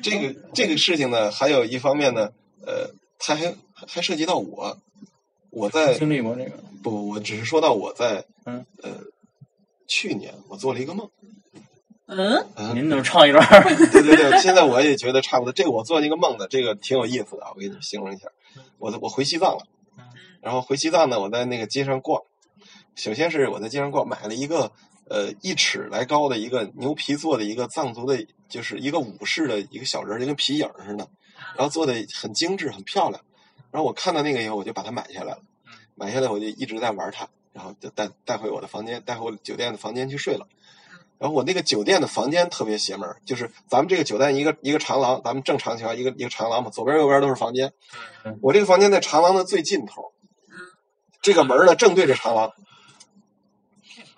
[0.02, 2.30] 这个这个事情呢，还有一方面呢，
[2.66, 2.90] 呃，
[3.20, 4.78] 它还还涉及到我，
[5.50, 6.52] 我在经历过这个，
[6.84, 8.92] 不，我只是说到我在嗯呃
[9.88, 11.10] 去年我做了一个梦。
[12.06, 13.44] 嗯您怎么唱一段。
[13.92, 15.54] 对对对，现在我也觉得差不多。
[15.54, 18.28] 这个我做那个梦的，这个挺有意思的啊，我给你形容一下。
[18.78, 19.66] 我我回西藏了，
[20.42, 22.22] 然后回西藏呢，我在那个街上逛。
[22.96, 24.72] 首先是我在街上逛，买了一个
[25.10, 31.08] 呃一尺来高的一个牛皮做的一个藏族的，就是一个武士的一个小人儿，就跟皮影儿似的，
[31.56, 33.22] 然后做的很精致，很漂亮。
[33.72, 35.42] 然后我看到那个以后，我就把它买下来了。
[35.96, 40.48] 买下来我就一直在玩它，然后就带带回我的房间，带回我酒店的房间去睡了。
[41.20, 47.72] 然后我那个酒店的房间特别邪门儿，就是咱们这个酒店一个一个长廊，咱们正常情况一个一个长廊嘛，左边右边都是房间
[48.26, 48.38] 嗯。
[48.42, 50.14] 我这个房间在长廊的最尽头，
[51.22, 52.52] 这个门儿呢正对着长廊，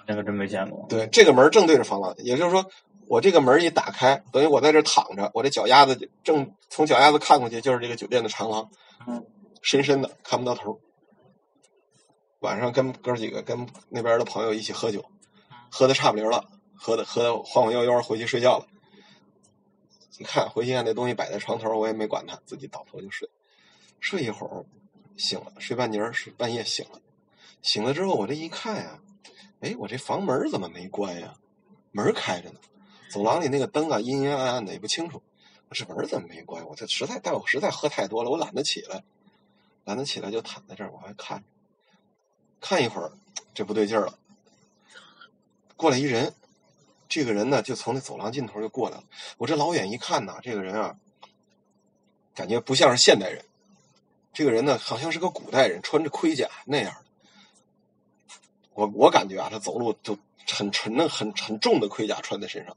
[0.07, 0.85] 那个真没见过。
[0.89, 2.65] 对，这个门正对着房廊，也就是说，
[3.07, 8.69] 我这个门一打开，等于我在这躺着，我这脚丫子就正从脚丫子看过去就是这个酒店的长廊，
[9.07, 9.25] 嗯，
[9.61, 10.79] 深深的看不到头。
[12.39, 15.03] 晚上跟哥几个跟那边的朋友一起喝酒，
[15.71, 18.67] 喝的差不离了，喝的喝的晃晃悠悠回去睡觉了。
[20.19, 23.27] 一看回去看那东西摆在床头，我也没管它，自己倒头就睡。
[23.99, 24.65] 睡一会儿，
[25.17, 27.01] 醒了，睡半截儿，睡半夜醒了。
[27.61, 28.99] 醒了之后，我这一看呀、
[29.61, 31.33] 哎，我这房门怎么没关呀？
[31.91, 32.59] 门开着呢，
[33.09, 35.21] 走廊里那个灯啊阴阴暗暗的也不清楚。
[35.69, 36.63] 我这门怎么没关？
[36.67, 39.03] 我这实在，但我实在喝太多了，我懒得起来，
[39.85, 41.43] 懒得起来就躺在这儿，我还看，
[42.59, 43.11] 看一会儿，
[43.53, 44.19] 这不对劲儿了，
[45.75, 46.35] 过来一人，
[47.07, 49.03] 这个人呢就从那走廊尽头就过来了。
[49.37, 50.97] 我这老远一看呐，这个人啊，
[52.35, 53.43] 感觉不像是现代人，
[54.33, 57.04] 这个人呢好像是个古代人，穿着盔甲那样。
[58.75, 62.75] 我我感觉啊，他走路就很沉的、很很重的盔甲穿在身上，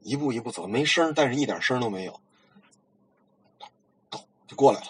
[0.00, 2.20] 一步一步走，没声儿，但是一点声儿都没有，
[4.08, 4.86] 咚就过来了。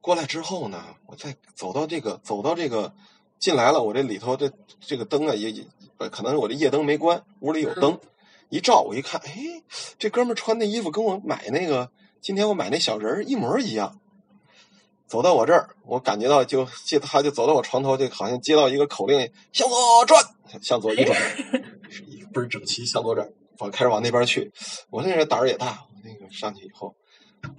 [0.00, 2.94] 过来之后呢，我再走到这个走到这个
[3.40, 5.66] 进来了，我这里头这这个灯啊也也
[5.98, 8.00] 呃可能是我这夜灯没关，屋里有灯，
[8.48, 9.62] 一照我一看，哎，
[9.98, 11.90] 这哥们儿穿的衣服跟我买那个
[12.20, 14.00] 今天我买那小人儿一模一样。
[15.08, 19.18] 走到我这儿，我感觉到就接他就走到我床头，就好像接到一个口令，
[19.52, 20.22] 向左转，
[20.60, 21.18] 向左一转，
[22.06, 23.26] 一个倍儿整齐，向左转，
[23.58, 24.52] 我开始往那边去。
[24.90, 26.94] 我那人胆儿也大，我那个上去以后，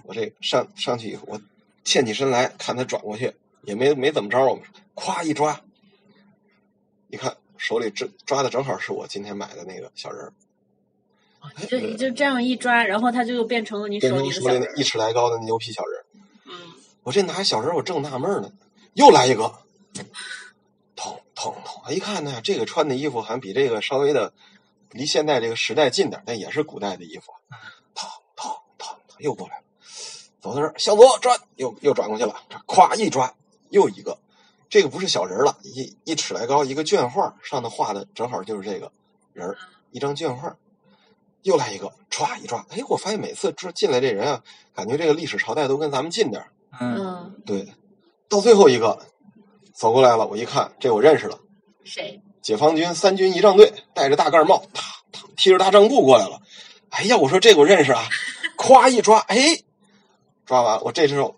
[0.03, 1.41] 我这上上去以后，我
[1.83, 3.33] 欠起身来看他转过去，
[3.63, 4.63] 也没没怎么着，我们
[4.95, 5.59] 咵一抓，
[7.07, 10.31] 你看手里这抓的正好是我今天买的那个小人儿，
[11.67, 14.75] 就就这样一抓，然后它就变成了你手成你手里那。
[14.75, 15.98] 一尺来高的牛皮小人
[17.09, 18.51] 我这拿小人儿，我正纳闷呢，
[18.93, 19.51] 又来一个，
[20.95, 21.91] 捅捅捅！
[21.91, 24.31] 一看呢，这个穿的衣服好像比这个稍微的
[24.91, 27.33] 离现代这个时代近点儿，但也是古代的衣服。
[27.95, 29.63] 捅捅捅，又过来了，
[30.39, 33.33] 走到这儿向左转，又又转过去了，这咵一抓，
[33.69, 34.19] 又一个，
[34.69, 38.91] 这个不是小人儿了，一一尺来高，一个绢画，上头画的正好就是这个
[39.33, 39.57] 人儿，
[39.89, 40.55] 一张绢画。
[41.41, 44.43] 又来一个，歘一抓，哎，我发现每次这进来这人啊，
[44.75, 46.51] 感觉这个历史朝代都跟咱们近点儿。
[46.79, 47.73] 嗯，嗯，对，
[48.29, 49.05] 到最后一个
[49.73, 51.39] 走过来了，我一看，这我认识了，
[51.83, 52.21] 谁？
[52.41, 56.41] 解放军三军仪仗队，戴着大盖帽，踏踏提着大帐布过来了。
[56.89, 58.03] 哎呀，我说这个我认识啊，
[58.57, 59.37] 咵一抓，哎，
[60.45, 61.35] 抓完，我这只手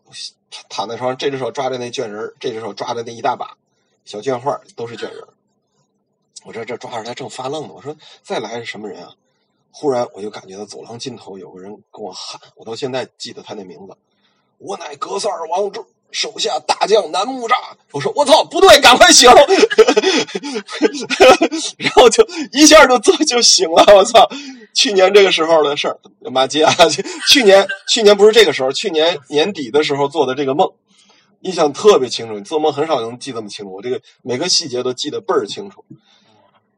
[0.69, 3.58] 躺在床上，这只手抓着那卷人这只手抓着那一大把
[4.06, 5.23] 小卷画，都是卷人
[6.45, 9.13] 我这这抓着他正发愣呢，我说再来是什么人啊？
[9.71, 13.97] 忽然我就感觉到走廊尽头有个人跟我喊，我到现在记得他那名字，
[14.62, 15.80] 我乃格萨尔王之
[16.12, 17.56] 手下大将南木扎。
[17.91, 19.30] 我说我操，不对，赶快醒！
[21.78, 24.30] 然后就一下就就就醒了，我操！
[24.74, 26.00] 去年这个时候的事儿，
[26.32, 26.74] 妈接啊！
[27.30, 30.69] 去年去年不是这个时候，去年年底的时候做的这个梦，
[31.41, 32.39] 印象特别清楚。
[32.41, 35.84] 做梦很少能记这么清楚，我这个每个细节都记得倍儿清楚。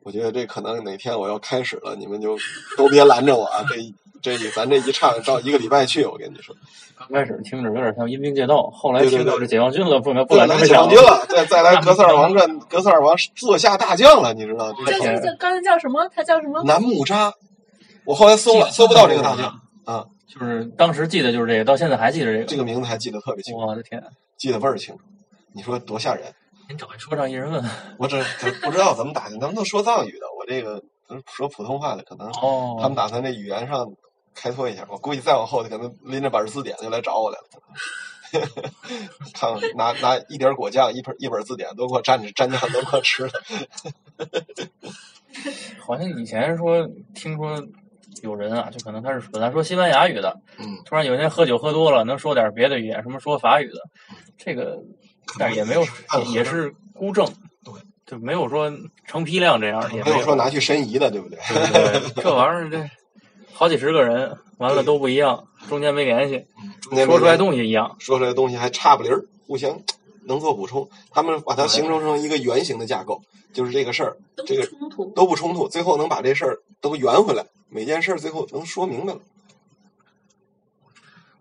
[0.01, 2.37] 我觉得这可能哪天我要开始了，你们就
[2.77, 3.65] 都别拦着我啊！
[3.67, 3.75] 这
[4.23, 6.55] 这咱这一唱到一个礼拜去，我跟你说。
[6.97, 16.07] 刚开始听着有点像阴兵借道，后来听到这解放军了，不能不再来解放军了，再再来格萨尔王传，格萨尔王坐下大将了，你知道这个叫叫叫，刚才叫什么？
[16.15, 16.63] 他叫什么？
[16.63, 17.33] 南木扎。
[18.05, 19.45] 我后来搜了，搜不到这个大将
[19.85, 22.45] 啊，就是当时记得就是这个，到现在还记得这个。
[22.45, 24.01] 这个名字还记得特别清楚，我的天！
[24.37, 25.01] 记得倍儿清楚。
[25.53, 26.23] 你说多吓人！
[26.69, 27.63] 您找一说唱艺人问
[27.97, 30.81] 我这可不知道怎么打听，他们都说藏语的，我这个
[31.27, 33.85] 说普通话的，可能哦，他们打算这语言上
[34.33, 34.85] 开拓一下。
[34.89, 37.45] 我估计再往后，可能拎着本字典就来找我来了。
[39.33, 43.31] 看拿拿一点果酱，一本一本字典都给我蘸着蘸酱都给我吃了。
[45.79, 47.63] 好像以前说听说
[48.21, 53.81] 有人啊，就可能他是本来说西班牙语的，嗯，突然有一天喝酒喝多了，能说点别的语言，什么说法语的，
[54.37, 54.79] 这个
[55.37, 57.25] 但是也没有也也是孤证，
[57.63, 57.73] 对，
[58.05, 58.71] 就没有说
[59.05, 61.37] 成批量这样的，也没有有说拿去申遗的，对不对？
[61.49, 62.89] 对对对，这玩意儿这
[63.53, 66.45] 好几十个人，完了都不一样，中间没联系，
[66.81, 67.95] 中间说出来东西一样。
[67.99, 69.79] 说出来的东西还差不离儿，互相
[70.25, 70.89] 能做补充。
[71.11, 73.21] 他们把它形成成一个圆形的架构，
[73.53, 75.05] 就是这个事儿，都这个冲突。
[75.11, 79.19] 都不冲突，最后能把这事儿都圆回来，每件事儿最后能说明白了。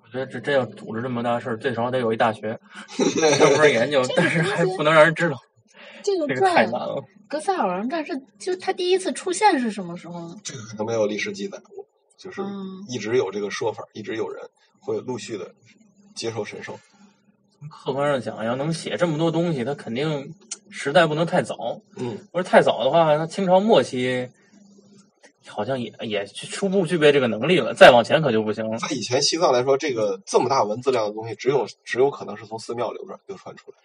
[0.04, 2.60] 我觉得这这要组织这么大事儿，最少得有一大学
[3.38, 5.38] 专门研究，但是还不能让人知道，
[6.02, 7.02] 这个太难了。
[7.26, 10.36] 格萨尔王战是就他第一次出现是什么时候呢？
[10.44, 11.86] 这个可能没有历史记载过，
[12.18, 14.42] 就是嗯一直有这个说法，一直有人
[14.80, 15.52] 会陆续的
[16.14, 16.78] 接受神授。
[17.70, 20.34] 客观上讲，要能写这么多东西，他肯定
[20.70, 21.80] 时代不能太早。
[21.96, 24.28] 嗯，不是太早的话，那清朝末期
[25.46, 28.78] 好像也也初步具备这个能力了，再往前可就不行了。
[28.78, 33.76] 在以前西藏来说，这个这么大文字量的东西，只有只有可能是从寺庙流传流传出来。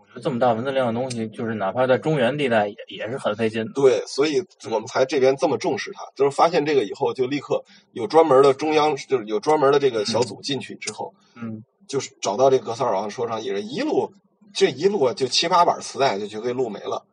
[0.00, 3.72] 我觉得这么大文字量的东西，就是哪怕在中原地带也也是很费劲的。
[3.74, 14.12] 对，所以我们才这边这么重视它，就是发现这个以后，就立刻有专门的中央，就是有专门的这个小组进去之后，嗯，就是找到这格萨尔王说唱艺人，一路
[14.52, 17.04] 这一路啊就七八板磁带就就给录没了，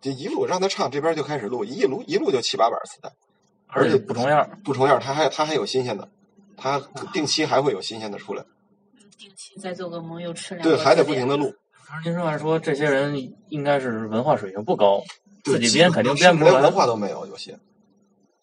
[0.00, 3.12] 这一路让他唱，这边就开始录，一路一路就七八板磁带，
[3.66, 4.48] 而且不重样。
[4.64, 6.08] 不重样，他还他还有新鲜的，
[6.56, 6.80] 他
[7.12, 8.42] 定期还会有新鲜的出来，
[9.18, 11.52] 定期再做个梦，又吃两对，还得不停的录，
[11.90, 15.02] 可是您说按说这些人应该是文化水平不高，
[15.42, 17.58] 自己编肯定编不出来文化都没有，有些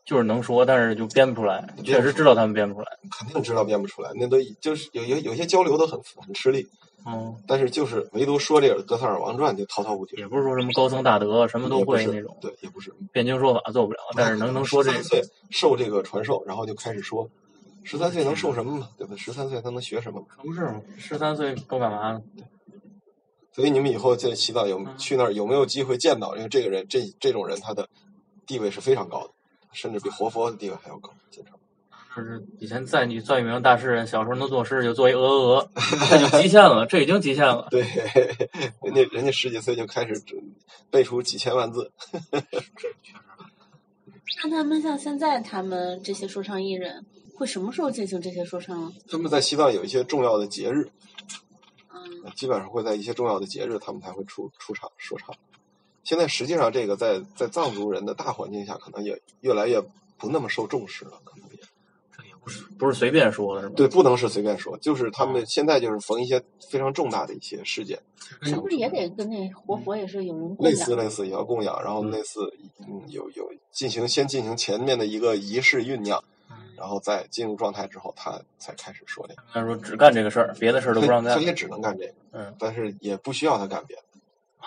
[0.04, 1.66] 就是能说，但是就编不出来。
[1.86, 2.88] 确实知道他们编不出来。
[3.18, 6.68] 肯定知道编不出来，那都就是有有有些交流都很很吃力，
[7.06, 12.94] 嗯，但是就是唯独说这个《哥萨尔王传》就滔滔不绝，也不是说什么高僧大德什么都会那种，对，也不是。
[13.14, 15.04] 辩经说法做不了，但是能能说这13个。
[15.04, 17.30] 岁受这个传授，然后就开始说，
[17.86, 18.90] 十三岁能受什么嘛？
[18.98, 19.16] 对吧？
[19.16, 20.26] 十三岁他能学什么嘛？
[20.30, 20.82] 可不是吗？
[20.98, 22.22] 十三岁都干嘛呢？
[23.58, 26.36] 所以你们以后在西藏有嗯去那儿有没有机会见到？
[26.38, 27.90] 因为这个人这这种人他的
[28.46, 29.34] 地位是非常高的，
[29.74, 31.12] 甚至比活佛的地位还要高。
[31.32, 31.58] 经常
[32.16, 35.72] 就是以前在你再有名大诗人，小时候能作诗就作一鹅鹅鹅，
[36.08, 37.68] 这就极限了，这已经极限了。
[37.72, 37.82] 对，
[38.84, 40.22] 人家人家十几岁就开始
[40.92, 41.92] 背出几千万字，
[44.44, 47.04] 那他们像现在他们这些说唱艺人，
[47.36, 48.92] 会什么时候进行这些说唱啊？
[49.10, 51.47] 他们在西藏有一些重要的节日，嗯，
[52.36, 55.36] 基本上会在一些重要的节日，他们才会出出场说唱。
[56.04, 59.82] 现在实际上，这个在在藏族人的大环境下，可能也越来越
[60.18, 61.60] 不那么受重视了，可能也
[62.16, 63.74] 这也不是不是随便说的，是吧？
[63.76, 68.00] 对，不能是随便说，就是他们现在就是逢一些非常重大的一些事件，
[68.42, 72.40] 是不是也得跟那活佛也是有人类似类似也要供养，然后类似
[72.80, 76.24] 嗯有有进行先进行前面的一个仪式酝酿，
[76.78, 79.44] 然后再进入状态之后，他才开始说这个。
[79.52, 81.42] 他说只干这个事儿，别的事儿都不让干他。
[81.44, 84.04] 也只能干这个，嗯但是也不需要他干别的。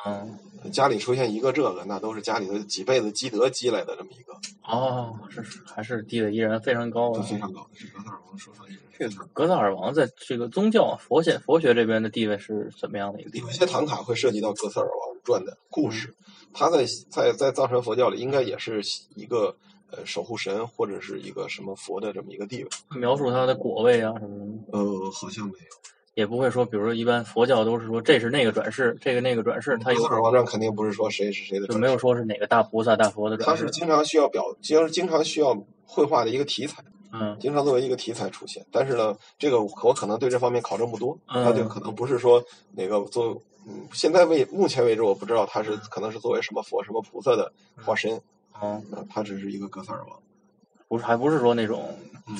[0.06, 0.38] 嗯，
[0.72, 4.32] 家里出现一个这个，那都是家里的几辈子积德积累的这么一个，
[4.64, 7.12] 哦，是是，还是地位依然非常高。
[7.12, 7.78] 非常高的。
[7.78, 13.52] 是格萨尔王说唱艺人这个格萨尔王在这个宗教佛学佛学这边的地位是怎么样的一个地位有一？
[13.54, 16.14] 些唐卡会涉及到格萨尔王传的故事，
[16.54, 18.80] 他在在在藏传佛教里应该也是
[19.14, 19.54] 一个
[19.92, 22.70] 呃守护神或者是一个什么佛的这么一个地位。
[22.98, 25.90] 描述他的果位啊什么的，呃，好像没有。
[26.14, 33.64] 也不会说，比如说一般佛教都是说这是那个转世，这个那个转世，他有格萨尔王传肯定不是说谁是谁的转世，就没有说是哪个大菩萨大佛的转世。
[33.64, 36.82] 他是经常需要表，就是经常需要绘画的一个题材。
[37.12, 38.64] 嗯经常作为一个题材出现。
[38.70, 42.40] 但是呢，这个我可能对这方面考证不多，嗯他就可能不是说
[42.72, 47.52] 哪个作，嗯，现在为目前为止我不知道他是可能是作为什么佛什么菩萨的
[47.84, 48.20] 化身，
[48.62, 50.18] 嗯，嗯，他只是一个格萨尔王。
[50.88, 51.96] 不是还不是说那种，
[52.26, 52.36] 嗯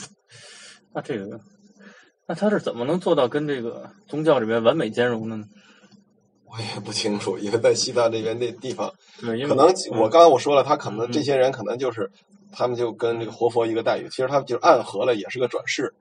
[0.92, 1.40] 那这个，
[2.26, 5.44] 那他是怎么能做到跟这个宗教里面完美兼容的呢？
[6.46, 12.10] 我也不清楚，因为在西藏这边那地方，对，因为可能嗯我刚才我说了，他可能嗯这些人可能就是
[12.50, 15.94] 他们就跟这个活佛一个待遇，其实他们就是暗合了，也是个转世，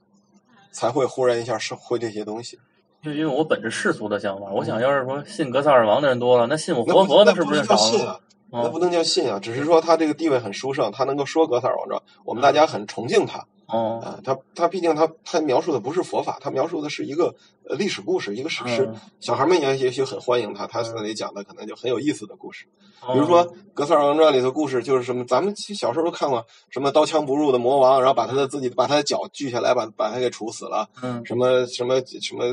[0.71, 2.57] 才会忽然一下是会这些东西。
[3.03, 8.19] 就因为我本着世俗的想法，我想要是说信格萨尔王的人多了，那信我活佛的是不是少了？
[8.51, 13.45] 那哦不能叫信啊，只是说他这个地位很殊胜，他能够说格萨尔王传，我们大家很崇敬他。
[13.67, 17.35] 哦，啊，他他毕竟他他描述的不是佛法，他描述的是一个
[17.69, 18.89] 呃历史故事，一个史诗。
[18.91, 22.65] 嗯小孩们也也许很欢迎他，他那里讲的可能就很有意思的故事。
[23.01, 32.45] 哦比如说《格萨尔王传》里的故事，就是什么，咱们小时候都看过，什么刀枪不入的魔王，然后把他的自己把他的脚锯下来，把把他给处死了，嗯什么什么什么。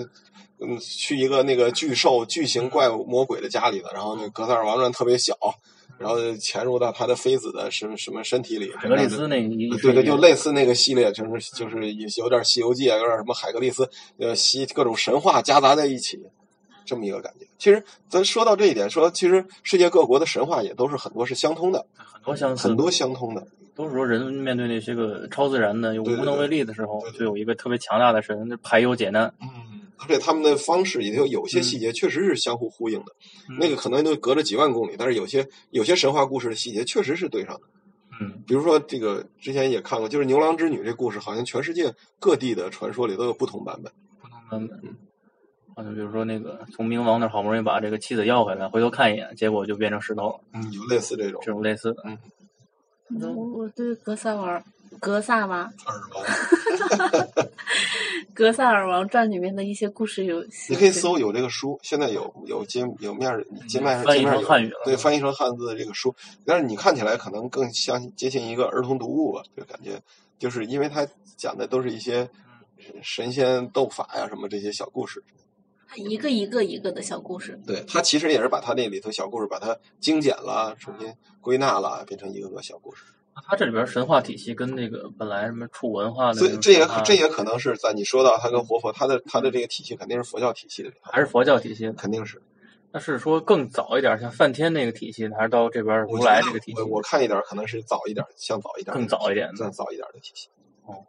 [0.59, 5.37] 嗯，去一个那个巨兽、巨型怪物魔鬼的家里了，然后那个格萨尔王传特别小，
[5.99, 16.21] 然后潜入到他的妃子的什么什么身体里，海格力斯那一对对，就类似那个系列，就是就是也有点《西游记》啊，有点什么海格力斯，呃，西各种神话夹杂在一起，
[16.85, 17.47] 这么一个感觉。
[17.59, 23.47] 其实咱说到这一点，说其实世界各国的神话也都是很多是相通的，很多相似，很多相通的。
[23.75, 29.31] 都是说人面对那些个超自然的又无能为力的时候，就有一个特别强大的神排忧解难。
[29.43, 33.13] 嗯，而且他们的方式也有有些细节确实是相互呼应的，
[33.49, 37.63] 嗯那个可能都隔着几万公里，但是有些有些神话故事的细节确实是对上的。
[38.21, 43.93] 嗯，比如说这个之前也看过，就是牛郎织女这故事，好像全世界各地的传说里都有不同版本。
[44.21, 44.97] 不同版本。
[45.75, 52.03] 好像比如说那个从冥王那好不容易把这个妻子要回来，回头看一眼，结果就变成石头了，嗯，有类似这种这种类似的。
[52.07, 52.19] 嗯
[53.21, 54.65] 我我对格萨尔
[55.01, 55.71] 格萨瓦耳
[56.15, 56.25] 王。
[58.35, 69.99] 格萨尔王传里面的一些故事有，你可以搜有这个书，现在有有街有面儿街面上翻译街面有成汉语了对，翻译成汉字的这个书，但是你看起来可能更像接近一个儿童读物吧，就感觉
[70.39, 72.29] 就是因为它讲的都是一些
[73.03, 75.25] 神仙斗法呀什么这些小故事，
[75.95, 77.59] 一个一个一个的小故事。
[77.67, 83.05] 对，它其实也是把它那里头小故事把它精简了，重新归纳了，变成一个个小故事。
[83.43, 91.91] 它这里边神话体系跟那个本来什么楚文化的以这也这也可能是在你说到它跟活佛，它的它的这个体系肯定是佛教体系的，还是佛教体系。
[91.93, 92.41] 肯定是。
[92.93, 96.87] 那是说更早一点，像梵天那个体系，还是到这边如来这个体系我？
[96.87, 100.49] 我看一点可能是早一点儿，像早一点更早一点的更早一点的体系。
[100.87, 101.05] 哦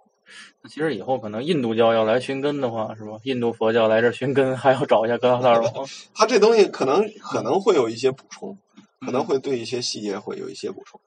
[0.61, 3.11] 那其实以后可能印度教要来寻根的话，是吧？
[3.23, 5.87] 印度佛教来这儿寻根，还要找一下格拉萨尔王。
[6.13, 8.57] 它这东西可能可能会有一些补充，
[9.05, 10.99] 可能会对一些细节会有一些补充。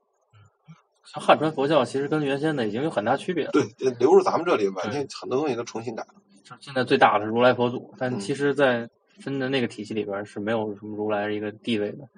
[1.13, 3.51] 像汉传佛教，其实跟原先的已经有很大区别了。
[3.51, 6.15] 对，这流入咱们这里，完全很多东西都重新改了。
[6.45, 8.89] 就是现在最大的是如来佛祖，但嗯其实，在
[9.19, 12.09] 真的那个体系里边是没有什么如来一个地位的，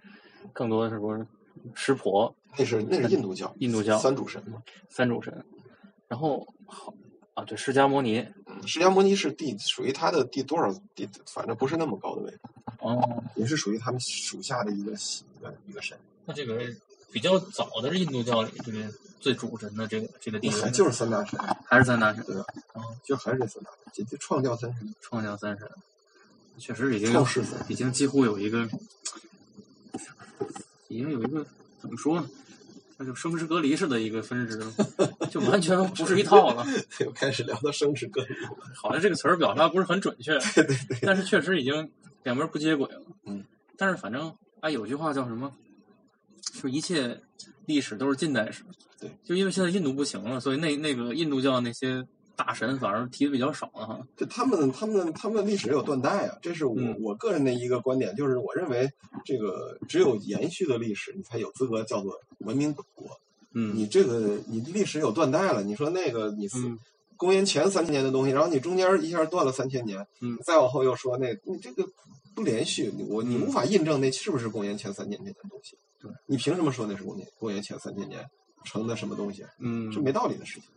[0.53, 1.27] 更多的是说
[1.75, 4.63] 湿婆、那是那是印度教，印度教三主神嘛。
[4.91, 5.43] 三主神，
[6.07, 6.93] 然后好
[7.33, 12.41] 啊，对，释迦摩尼，嗯，释迦摩尼是第属于他的第多少第，反正不是那么高的位置，
[12.81, 15.97] 哦，也是属于他们属下的一个一个一个神。
[16.27, 16.61] 那这个
[17.13, 18.79] 比较早的是印度教里这个
[19.21, 22.45] 最主神的这个这个地位，还就是三大神，还是三大神，对吧？
[23.05, 25.69] 就还是这三大神，这这创教三神，创教三神，
[26.59, 28.69] 确实已经创世已经几乎有一个，
[30.89, 31.47] 已经有一个
[31.81, 32.29] 怎么说呢？
[32.99, 34.73] 那就生殖隔离式的一个分支了，
[35.31, 36.65] 就完全不是一套了。
[37.01, 38.51] 又开始聊到生殖隔离了。
[38.75, 41.91] 好像这个词儿表达不是很准确，对对对，但是确实已经
[42.23, 43.03] 两边不接轨了。
[43.25, 43.45] 嗯，
[43.77, 45.53] 但是反正哎，有句话叫什么？
[46.53, 47.21] 说一切
[47.67, 48.63] 历史都是近代史。
[48.99, 54.07] 对，就因为现在印度不行了，所以那那个印度教那些大神反而提的比较少了哈。
[54.17, 58.89] 就他们他们他们的历史有断代啊，这是我、嗯我个人的一个观点，就是我认为
[59.25, 63.21] 这个只有延续的历史，你才有资格叫做文明古国。
[63.55, 66.49] 嗯，你这个你历史有断代了，你说那个你
[67.23, 71.87] 公元前三千年的东西，然后你中间一下断了三千年，嗯再往后又说那你这个
[72.35, 75.79] 不连续，你我你嗯无法印证那是不是公元前三千年的东西。
[76.01, 78.27] 对，你凭什么说那是公元公元前三千年
[78.65, 79.45] 成的什么东西？
[79.61, 80.69] 嗯这，没道理的事情。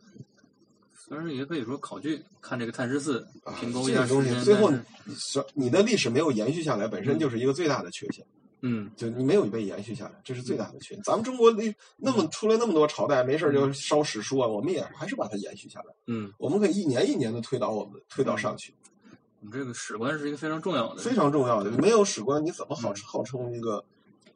[1.07, 4.71] 虽然也可以说考据，看这个碳十四啊，评估这个东一下时间，西最后
[5.55, 8.23] 你的历史没有延续下来，本身就是一个最大的缺陷。
[8.23, 8.44] 嗯
[8.95, 11.03] 就你没有被延续下来，这是最大的缺陷。
[11.03, 15.93] 咱们中国那那么出了那么多朝代，没事儿就烧史书啊，我们也还是把它延续下来。
[16.07, 18.73] 嗯，我们可以一年一年的推导我们推导上去，
[19.41, 21.69] 我们这个史观是一个非常重要的，非常重要的。
[21.71, 23.85] 没有史观，你怎么号嗯号称一个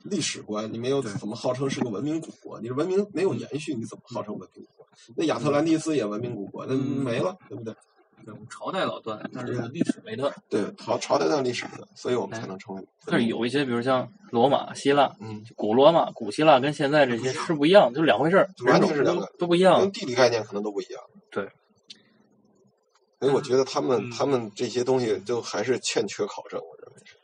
[0.04, 0.72] 历史观？
[0.72, 2.60] 你没有怎么号称是个文明古国？
[2.62, 4.88] 你这文明没有延续，你怎么号称文明古国？
[5.16, 7.74] 那亚特兰蒂斯也文明古国，那嗯没了，对不对？
[8.26, 10.34] 这种朝代老断，但是这个历史没断。
[10.50, 12.84] 对，朝朝代断历史的，所以我们才能成为。
[13.06, 19.92] 但是有一些，比如像罗马、希腊，嗯，古罗马、古希腊跟现在这些是不一样，就是两回事儿，完全是两个都都不一样跟。
[19.92, 21.02] 地理概念可能都不一样。
[21.32, 21.50] 对，
[23.20, 27.16] 所以我觉得他们、嗯他们这些东西就还是欠缺考证，我认为是。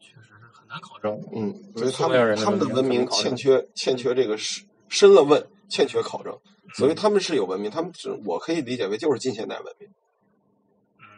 [0.00, 1.18] 确实是很难考证。
[1.34, 6.38] 嗯，所以他们他们的文文明欠缺欠缺这个深深了问，欠缺考证，
[6.74, 9.88] 所以他们是有文明，他们是我可以理解为就是近现代文明。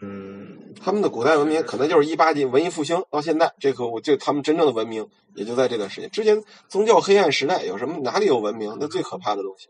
[0.00, 6.10] 嗯，他们的古代文明可能就是一八级文艺复兴到现在，这个我就他们真正的文明也就在这段时间。
[6.10, 8.76] 之前宗教黑暗时代有什么哪里有文明？
[8.78, 9.68] 那最可怕的东西。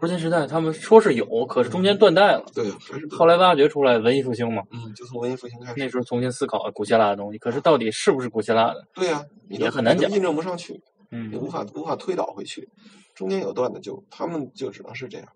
[0.00, 2.44] 中间时代他们说是有，可是中间断代了。
[2.54, 5.74] 对，还是后来挖掘出来文艺复兴嘛，嗯，就从文艺复兴开始。
[5.76, 8.86] 那时候重新思考古希腊的东西，可是到底是不是古希腊的？
[8.94, 10.80] 对呀、你也很难讲印证不上去，
[11.10, 12.68] 嗯，你无法无法推导回去。
[13.16, 15.26] 中间有断的就他们就只能是这样。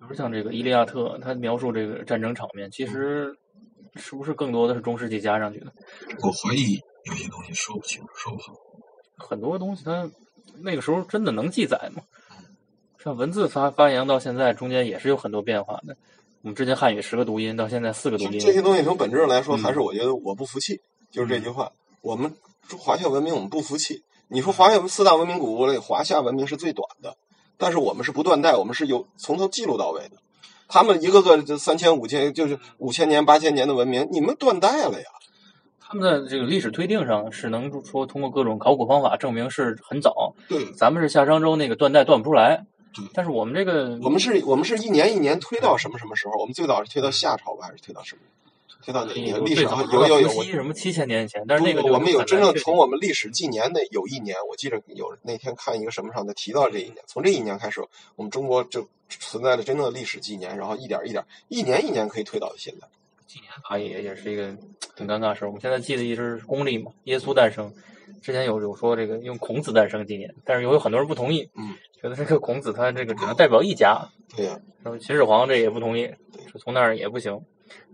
[0.00, 3.36] 比如像这个《伊利亚特》，他描述这个战争场面，其实
[3.96, 5.72] 是不是更多的是中世纪加上去的？
[6.22, 8.54] 我怀疑有些东西说不清楚，说不好。
[9.16, 10.08] 很多东西它
[10.62, 12.02] 那个时候真的能记载吗？
[13.02, 15.96] 像文字发发扬到现在，中间也是有很多变化的。
[16.42, 18.38] 我们之前汉语十个读音，到现在四个读音。
[18.38, 20.80] 这些东西从本质上来说，嗯还是我觉得我不服气，
[21.10, 21.72] 就是这句话。
[22.02, 22.32] 我们
[22.78, 24.02] 华夏文明，我们不服气。
[24.28, 27.16] 你说华夏四大文明古国里，华夏文明是最短的，
[27.58, 30.16] 但是我们是不断代，我们是有从头记录到尾的。
[30.68, 35.06] 他们一个个就三千、五千，就是五千年、八千年的文明，你们断代了呀。
[35.80, 46.38] 他们的这个历史推定上是能说通过各种考古方法证明是很早，对，咱们是夏商周那个断代断不出来对，但是我们这个我们是，我们是一年一年推到什么什么时候？
[46.38, 48.22] 我们最早是推到夏朝吧，还是推到什么？
[48.82, 49.44] 推到哪一年？
[49.44, 57.80] 历史上有有有，伏羲什么七千年前，但是那个我们有真正从我们历史纪年的有一年，我记得有那天看一个什么上的提到这一年，从这一年开始，
[58.16, 62.86] 我们中国就存在了真正的历史纪年，然后一点一点，一年一年可以推到现在。
[63.26, 64.56] 纪年法也也是一个
[64.96, 65.48] 挺尴尬的事儿。
[65.48, 67.72] 我们现在记得一直是公历嘛，耶稣诞生。
[68.22, 76.06] 之前有有说这个用孔子诞生纪念，但是有有很多人不同意，嗯，觉得这个孔子他这个只能代表一家，对呀、然后秦始皇这也不同意，
[76.50, 77.38] 说从那儿也不行。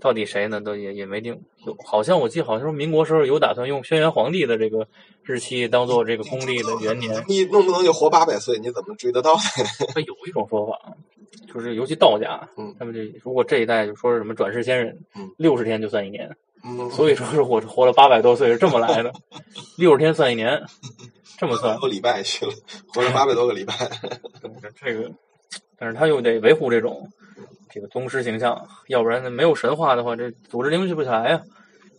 [0.01, 0.61] 到底谁呢？
[0.61, 1.41] 都也也没定。
[1.67, 4.87] 有好像我记得好像说民国时候有打算用轩辕皇帝的这个
[5.23, 7.25] 日期当做这个公历的元年。
[7.27, 8.59] 你弄不能就活八百岁？
[8.59, 9.35] 你怎么追得到？
[9.95, 10.95] 他 有一种说法，
[11.53, 19.13] 就是尤其道家，嗯他们这如果这一代就说是什么转世仙人嗯，六十天就算一年，嗯，所以说是我活了八百多岁是这么来的，
[19.79, 20.63] 六十天算一年，
[21.39, 21.77] 这么算。
[21.81, 22.53] 多礼拜去了，
[22.93, 23.75] 活了八百多个礼拜。
[24.85, 25.11] 这个，
[25.79, 27.09] 但是他又得维护这种
[27.71, 31.43] 这个宗师形象，要不然呢没有神话的话，这组织凝聚不起来呀、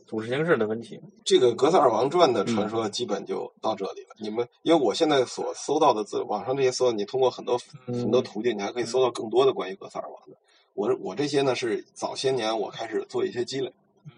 [0.06, 1.00] 组织形式的问题。
[1.24, 4.16] 这个《格萨尔王传》的嗯传说基本就到这里了。
[4.20, 10.38] 你们因为我现在所搜到的资，网上这些搜，你通过很多嗯很多途径，你还可以搜到更多的关于格萨尔王的。
[10.74, 13.74] 我我这些呢是早些年我开始做一些积累。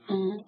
[0.08, 0.44] 嗯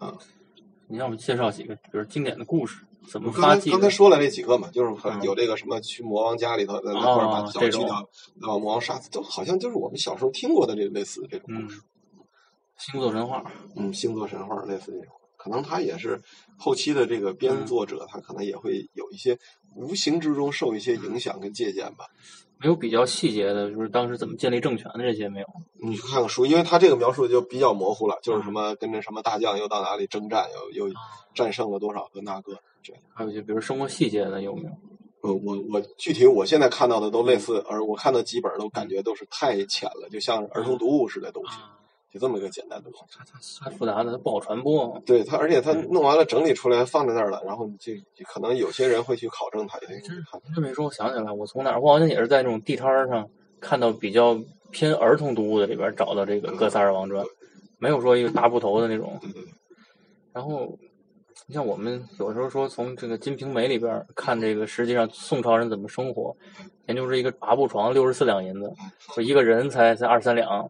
[0.88, 3.90] 你让我们介绍几个，比如经典的故事，怎么我发迹刚才刚才？
[3.90, 8.10] 说了那几个嘛，就是嗯有这个什么去魔王家里头，那哦或者把脚这种去掉，
[8.42, 11.82] 把魔王杀死，都好像就是我们小时候听过的这类似的这种故事。
[12.78, 13.44] 星座神话，
[13.76, 16.22] 嗯，星座神话类似这种，可能他也是
[16.58, 19.38] 后期的这个嗯编作者，他可能也会有一些
[19.76, 22.06] 无形之中受一些影响跟借鉴吧。
[22.62, 25.48] 没有比较细节的，就是当时怎么建立政权的这些没有。
[25.82, 30.94] 你去看看书，因为他这个描述就比较模糊了，就是什么跟着什么大将又到哪里征战，又又
[31.34, 33.02] 战胜了多少个那个这样。
[33.14, 34.70] 还有一些比如生活细节的有没有？
[35.22, 41.58] 呃，我我具体我现在看到的都类似，而我看到几本都感觉都是太浅了，就像儿童读物似的东西，
[42.12, 43.64] 就这么一个简单的东西。
[43.64, 45.02] 太复杂的，它不好传播。
[45.06, 50.42] 对它，而且它弄完了整理出来放在那儿了，然后就就可能有些人会去考证它，也会去看。
[50.44, 51.80] 您这么一说，我想起来，我从哪儿？
[51.80, 53.30] 我好像也是在那种地摊儿上
[53.60, 54.38] 看到比较
[54.72, 57.24] 偏儿童读物的里边找到这个《哥萨尔王传》，
[57.78, 59.18] 没有说一个大部头的那种。
[59.22, 59.52] 对对对，
[60.34, 60.78] 然后，
[61.46, 66.36] 你像我们有时候说从这个《金瓶梅》里边看这个，实际上宋朝人怎么生活，
[66.88, 68.72] 研究是一个八步床六十四两银子，
[69.14, 70.70] 说一个人才才二三两。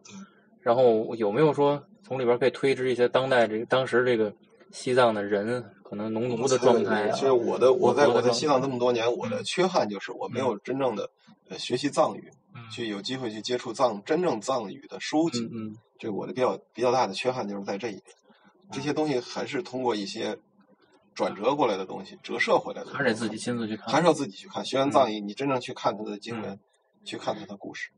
[0.60, 4.32] 然后有没有说从里边可以推知一些当代这个当时这个
[4.70, 7.12] 西藏的人可能农奴的状态啊？
[7.12, 11.10] 其实我的我在我在西藏这么多年，我的缺憾就是我没有真正的
[11.48, 15.40] 呃学习藏语，嗯去有机会去接触藏真正藏语的书籍。
[15.52, 18.04] 嗯嗯这个我的比较比较大的缺憾就是在这一点。
[18.72, 20.38] 这些东西还是通过一些
[21.12, 23.88] 转折过来的东西，折射回来的，还是得自己亲自去看。
[23.88, 24.64] 还是要自己去看。
[24.64, 26.58] 学完藏语，你真正去看他的经文，
[27.04, 27.90] 去看他的故事，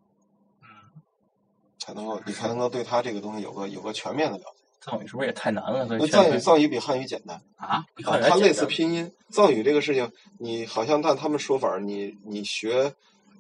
[1.83, 4.63] 才能够你才能够对他这个东西有个有个全面的了解。
[4.81, 5.85] 藏语是不是也太难了？
[5.89, 7.41] 那藏语藏语比汉语简单。
[7.57, 9.11] 啊，它类似拼音。
[9.31, 12.93] 藏语这个事情，你好像按他们说法，你你学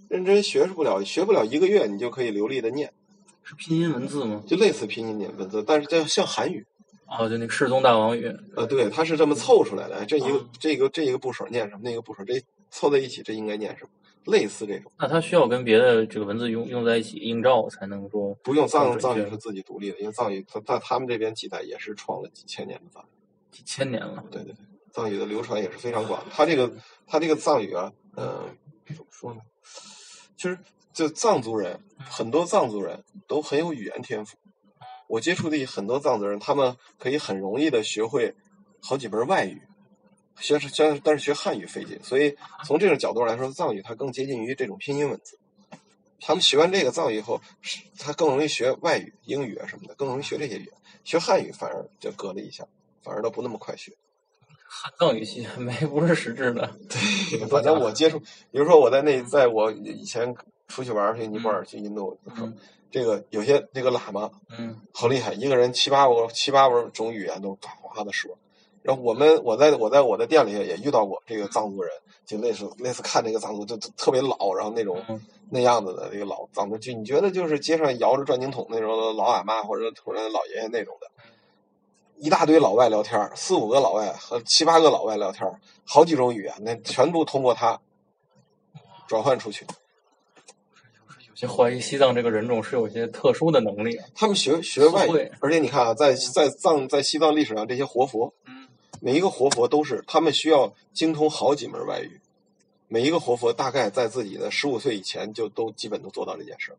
[0.08, 2.92] 认真学是不了，学不了一个月，你就可以流利的念，
[3.44, 4.42] 是拼音文字吗？
[4.46, 6.64] 就类似拼音念文字，但是这像韩语，
[7.06, 8.32] 哦，就那个世宗大王语。
[8.56, 9.96] 呃，对，它是这么凑出来的。
[9.96, 12.40] 哎这一个嗯这个这一个部首念什么，那个部首这
[12.70, 13.90] 凑在一起，这应该念什么？
[14.26, 23.04] 类似这种，那它需要跟别的这个文字用用在一起映照，才能说不用藏藏语是自己独立的，因为藏语它在他们这边记载也是创了几千年的藏。
[23.50, 24.24] 几千年了。
[24.30, 26.24] 对对对，藏语的流传也是非常广。
[26.30, 26.72] 它这个
[27.06, 28.56] 它这个藏语啊，嗯、
[28.86, 29.40] 怎么说呢？
[30.36, 30.58] 其实
[30.92, 34.36] 就藏族人，很多藏族人都很有语言天赋。
[35.08, 38.34] 我接触的很多藏族人，他们可以很容易的学会
[38.80, 39.60] 好几门外语，
[40.38, 41.98] 学是学但是学汉语费劲。
[42.02, 45.38] 所以从这种角度来说，藏语它更接近于这种拼音文字。
[46.24, 50.72] 他们学完这个藏语以后，是他更容易学外语、英语啊什么的，更容易学这些语言。
[51.02, 52.64] 学汉语反而就隔了一下，
[53.02, 53.92] 反而都不那么快学。
[54.68, 56.74] 汉藏语系没不是实质的。
[56.88, 60.32] 对反正我接触，比如说我在那，在我以前
[60.68, 62.56] 出去玩去尼泊尔、去印度，嗯
[62.90, 68.38] 这个有些那个喇嘛嗯好厉害，一个人七八个七八种语言都哗哗的说。
[68.82, 71.90] 然后我们我在我在我的店里也遇到过这个藏族人，
[72.26, 75.20] 就类似类似看这个藏族就就特别老，然后那种嗯
[75.50, 81.06] 那样子的这个老藏族，就你觉得就是街上摇着转经筒那种老阿妈或者或者老爷爷那种的，
[82.18, 87.80] 一大堆老外聊天儿，四五个老外和七八个老外聊天儿，好几种语言，那全部通过他
[89.06, 89.64] 转换出去。
[91.28, 93.98] 有些怀疑西藏这个人种是有一些特殊的能力。
[94.14, 98.61] 他们学学外语，而且你看啊，在在藏在西藏历史上，这些活佛，嗯，
[99.04, 102.20] 每一个活佛都是他们需要精通好几门外语，
[102.86, 106.78] 每一个活佛大概在自己的十五岁以前就都基本都做到这件事儿。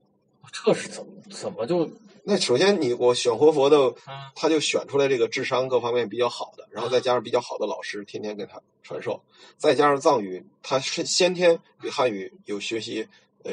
[0.54, 1.90] 这是怎么怎么就
[2.24, 9.22] 那首先你我选活佛的嗯，他就选出来这个智商各方面比较好的，然后再加上比较好的老师，天天给他传授，
[9.58, 13.06] 再加上藏语，他是先天比汉语有学习
[13.44, 13.52] 呃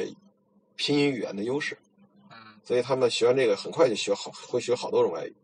[0.77, 1.77] 拼音语言的优势，
[2.29, 5.35] 嗯所以他们学完这个很快就学好，会学好多种外语。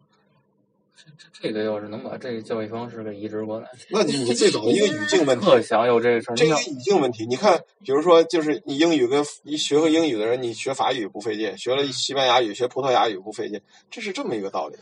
[0.98, 6.36] 这这个要是能把这个教育方式给移植过来， 那你你这种一个语境问题， 特想有这个事儿。
[6.36, 14.76] 这个语境问题，你看，比如说，就是你英语跟你学会英语的人，你学法语不费劲，学了西班牙语、学葡萄牙语不费劲，这是这么一个道理。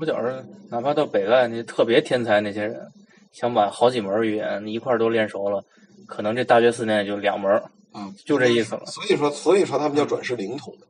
[0.00, 2.88] 我觉着，哪怕到北外那特别天才那些人，
[3.32, 5.64] 想把好几门语言一块儿都练熟了，
[6.08, 8.84] 可能这大学四年也就两门儿，啊，就这意思了。
[8.86, 10.86] 所以说，所以说他们叫转世灵童的，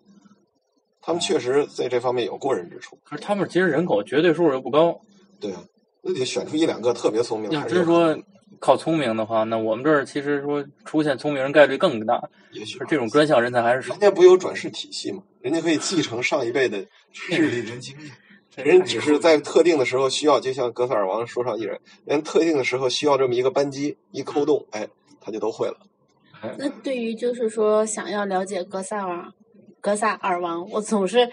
[1.05, 2.99] 他们确实在这方面有过人之处。
[3.05, 4.99] 可是他们其实人口绝对数又不高。
[5.39, 5.63] 对啊，
[6.01, 7.57] 那得选出一两个特别聪明的。
[7.57, 8.19] 要是说
[8.59, 12.23] 靠聪明的话，那我们这儿其实说出现聪明人概率更大。
[12.53, 14.01] 也许而这种专项人才还是少人。
[14.01, 15.23] 家不有转世体系吗？
[15.43, 18.11] 人家可以继承上一辈的智力跟经验。
[18.65, 24.89] 人只是在特定的时候需要，就像格萨尔王说唱艺人，人特定的时候需要这么一个扳机，一扣动，哎，
[25.21, 25.77] 他就都会了。
[26.57, 29.33] 那对于就是说想要了解格萨尔
[29.85, 31.31] 格萨尔王，我总是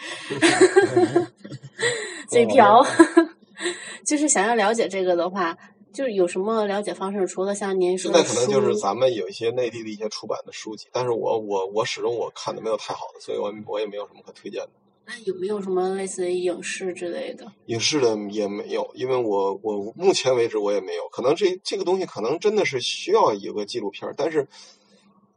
[2.28, 2.86] 嘴瓢，
[4.06, 5.58] 就是想要了解这个的话，
[5.94, 7.26] 就是有什么了解方式？
[7.26, 14.70] 除了像您说的现在可能就是咱们有一些内地的一些出版的书籍，但是我我我始终我看的没有太好的，所以我我也没有什么可推荐的。
[15.06, 17.50] 那有没有什么类似于影视之类的？
[17.68, 24.46] 影视的也没有，因为我我目前为止我也没有，可能这这个东西可能真的是需要有个纪录片儿，但是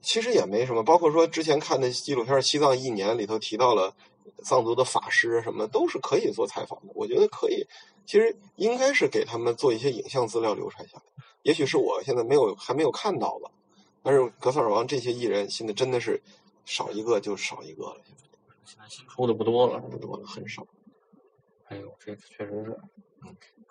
[0.04, 0.84] 其实也没什么。
[0.84, 3.96] 包括说之前看的纪录片《西藏一年》里头提到了
[4.44, 6.92] 藏族的法师什么，都是可以做采访的。
[6.94, 7.66] 我觉得可以，
[8.06, 11.04] 其实应该是给他们做一些影像资料流传下来。
[11.42, 13.50] 也许是我现在没有还没有看到吧，
[14.02, 16.22] 但是格萨尔王这些艺人现在真的是
[16.64, 18.00] 少一个就少一个了，
[18.64, 19.80] 现在新出的不多了。
[19.80, 20.66] 不多了，很少。
[21.66, 22.78] 哎呦，这确实是。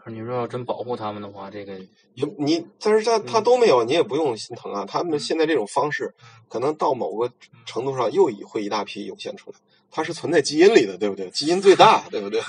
[0.04, 1.80] 可是你说要真保护他们的话，这个
[2.14, 4.86] 也你，但是他他都没有，你也不用心疼啊。
[4.86, 6.14] 他们现在这种方式，
[6.50, 7.32] 可能到某个
[7.66, 9.58] 程度上又一会一大批涌现出来，
[9.90, 11.30] 它是存在基因里的，对不对？
[11.30, 12.42] 基因最大，对不对？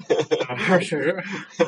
[0.80, 1.22] 确实。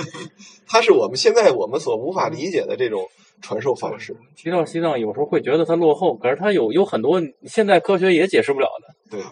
[0.66, 3.06] 它是我们现在我们所无法理解的这种
[3.42, 4.16] 传授方式。
[4.36, 9.18] 提到西藏，有时候会觉得它落后，可是它有有很多现在科学也解释不了的。
[9.18, 9.22] 对，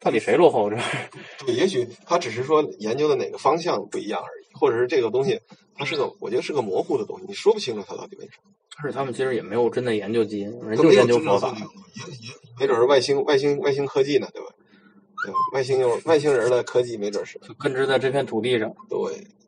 [0.00, 0.70] 到底谁落后？
[0.70, 0.76] 这
[1.46, 5.40] 对，也许他只是说研究的哪个方向不一样而已，或者是这个东西
[5.76, 8.50] 它是个，我觉得是个模糊的东西，你说不清楚它到底为什么。
[8.82, 11.54] 而且他们其实也没有真的研究基因，人就研究佛法。
[11.54, 14.48] 也也没准是外星外星外星科技呢，对吧？
[15.24, 18.72] 对，外星有外星人的科技，没准是就根植在这片土地上。
[18.88, 18.98] 对，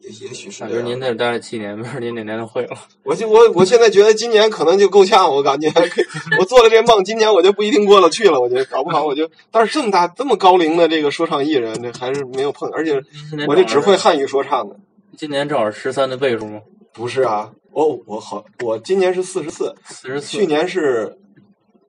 [0.00, 0.90] 也也许是感觉这样。
[0.90, 2.76] 您在这待了七年，没准您哪年就会了。
[3.04, 5.72] 我就我我现在觉得今年可能就够呛，我感觉
[6.38, 8.40] 我做了这梦，今年我就不一定过得去了。
[8.40, 13.02] 我觉得搞不好我就，但是这么大这么高龄的这个说唱艺人，这还是没有碰，而且
[13.46, 14.76] 我这只会汉语说唱的，
[15.16, 16.60] 今年正好十三的倍数吗？
[16.92, 17.50] 不是啊？
[17.72, 20.26] 哦，我好，我今年是四十四，四十四。
[20.36, 21.16] 去年是，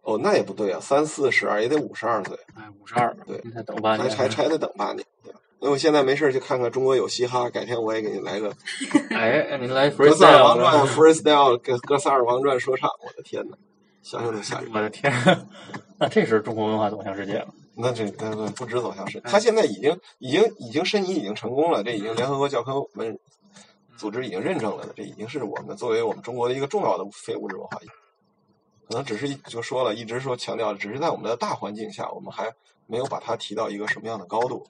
[0.03, 3.15] 哦，那也不对啊，三四十二也得五十二岁，哎，五十二。
[3.25, 4.15] 对您才等八还年。
[4.15, 5.05] 还还得等八年。
[5.23, 8.53] 对那我现在没事儿去看看中国有嘻哈，改天我也给你来个
[9.15, 11.57] 哎，你来格萨尔王传 freestyle。
[11.57, 13.55] 格萨尔王传说唱，我的天呐，
[14.01, 14.69] 想想都吓人。
[14.73, 15.09] 我的天，
[15.97, 17.47] 那这是中国文化走向世界了。
[17.75, 23.17] 那这那那不止走向世界，他现在已经已经已经申遗已经成功了，这已经联合国教科文
[23.95, 27.95] 组织已经认证了的，这已经是我们作为我们中国的一个重要的非物质文化遗产。
[28.87, 32.51] 可能只是一就说了，一直说强调，只是在我们的大环境下，我们还
[32.87, 34.65] 没有把它提到一个什么样的高度。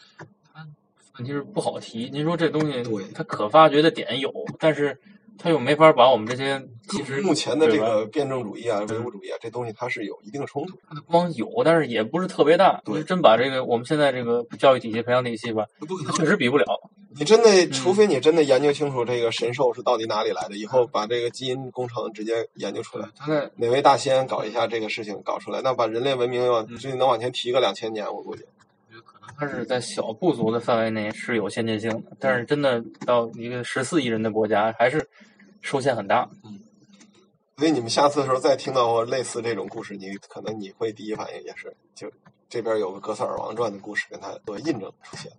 [1.17, 2.09] 问题是不好提。
[2.11, 4.99] 您说这东西对，它可发掘的点有，但是
[5.37, 10.79] 它又没法把我们这些其实目前的这个辩证主义啊、唯物主义啊，这东西它是有一定冲突。
[10.87, 12.81] 它的光有，但是也不是特别大。
[12.83, 15.67] 对你真把这个我们现在这个教育体系、培养体系吧，
[16.05, 16.65] 它确实比不了。
[17.17, 23.09] 你真嗯的，除非你真的研究清楚这个神兽是到底哪里来的，以后把这个基因工程直接研究出来。
[23.55, 28.43] 哪位大仙搞一下这个事情搞出来，那把人类文明要嗯这能往前提个两千年，我估计。
[29.37, 35.09] 它是在小部族的范围内是有先进性的，但是真的到一个十四亿人的国家，还是
[35.61, 36.29] 受限很大。
[36.43, 36.59] 嗯
[37.55, 42.11] 所以你们下次的时候再听到类似这种故事，你可能你会第一反应也是，就
[42.49, 45.31] 这边有个《格萨尔王传》的故事跟它做印证出现。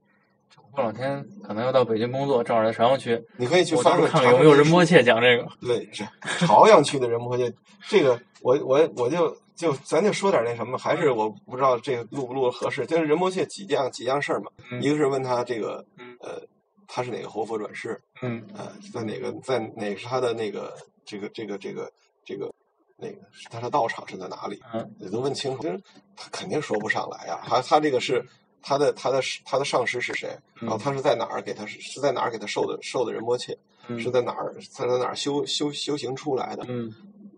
[0.75, 5.47] 过两天可能要到北京工作，正好在朝阳区，你可以去我到翻翻时候看看有没有仁波切讲这个。
[5.61, 6.05] 对，是
[6.47, 7.53] 朝阳区的仁波切，
[7.89, 12.85] 这个我我我就就咱就说点那什么，还是我不知道这个录不录合适。
[12.87, 16.43] 就是仁波切几样几样事儿嘛，嗯一个是问他这个嗯呃，
[16.89, 21.91] 他是哪个活佛转世，嗯呃，在哪个在哪个是他的那个这个这个这个
[22.25, 22.53] 这个
[22.97, 24.61] 那个是他的道场是在哪里？
[24.73, 25.81] 嗯你都问清楚，就是
[26.17, 27.41] 他肯定说不上来呀。
[27.47, 28.25] 他他这个是
[28.65, 30.37] 他的他的他的上师是谁？
[30.55, 33.57] 然后他是在哪儿给他是在哪儿给他受的受的仁波切？
[33.87, 36.65] 嗯是在哪儿在在哪儿修修修行出来的？
[36.69, 36.91] 嗯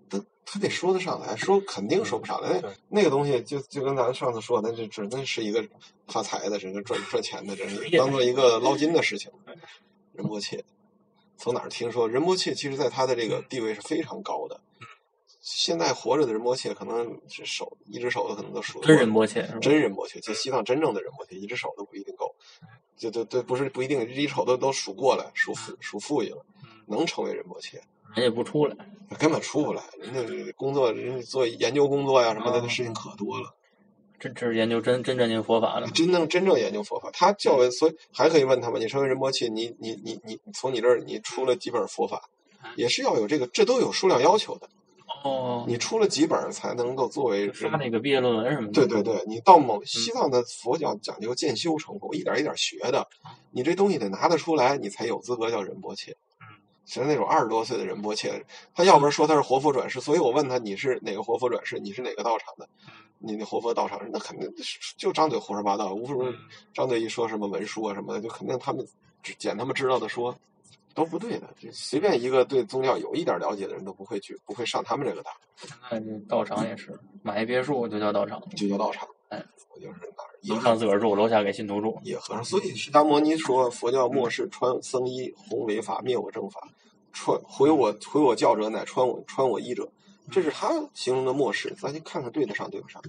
[0.08, 2.60] 他他得说得上来，说肯定说不上来。
[2.62, 5.66] 那那个东西就就跟咱上次说的，那就只能是一个
[6.06, 9.28] 发财的，这个赚赚钱的， 这是当做一个捞金的事情。
[10.12, 10.64] 仁波切
[11.36, 12.08] 从哪儿听说？
[12.08, 14.60] 仁波切其实在他的这个地位是非常高的。
[15.48, 19.48] 现在活着的仁波切，可能是手一只手都可能都数真人摸切？
[19.60, 22.34] 真仁波切，就西藏真正的仁波切，一只手都不一定够，
[22.96, 26.44] 就都都不是不一定，一只手都都数过来，数富数富裕了，
[26.88, 27.80] 能成为人摸切，
[28.16, 28.76] 人也不出来。
[29.20, 29.84] 根本出不来。
[30.00, 33.54] 人家工作，人家做研究工作呀什么的，那事情可多了。
[34.18, 35.86] 这这是研究真真正经佛法的。
[35.92, 42.28] 真正真正研究佛法，他教文，所以还可以问他们：你成为仁波切，你你你你从你这儿你出了几本佛法？
[42.74, 44.68] 也是要有这个，这都有数量要求的。
[45.26, 48.72] 哦，你出了几本才能够作为发那个毕业论文什么的。
[48.72, 53.06] 对对对，你到某西藏的佛教讲究渐修成佛，一点一点学的，
[53.50, 56.16] 你这东西得拿得出来，你才有资格叫仁波切。
[56.84, 62.68] 其实那种二十多岁的仁波切，他要不然说他是活佛转世，所以我问他你是哪个活佛转世，你是哪个道场的？
[63.18, 64.48] 你那活佛道场，那肯定
[64.96, 66.14] 就张嘴胡说八道，无非
[66.72, 68.86] 张嘴一说什么文书啊什么的，就肯定他们
[69.22, 70.36] 只捡他们知道的说，
[70.96, 71.46] 都不对的。
[71.56, 79.06] 就随便一个对宗教有一点了解的人都不会去，不会上他们这个当，现在这道场也是买一别墅就叫道场，就叫道场。
[79.28, 79.44] 哎，
[79.74, 82.00] 我就是哪儿楼上自个儿住，楼下给信徒住。
[82.02, 86.60] 也和尚，所以释迦牟尼说佛教末世穿僧衣，弘为法，灭我正法。
[87.12, 89.88] 穿毁我毁我教者，乃穿我穿我衣者，
[90.30, 91.74] 这是他形容的末世。
[91.78, 93.02] 咱就看看对得上对不上。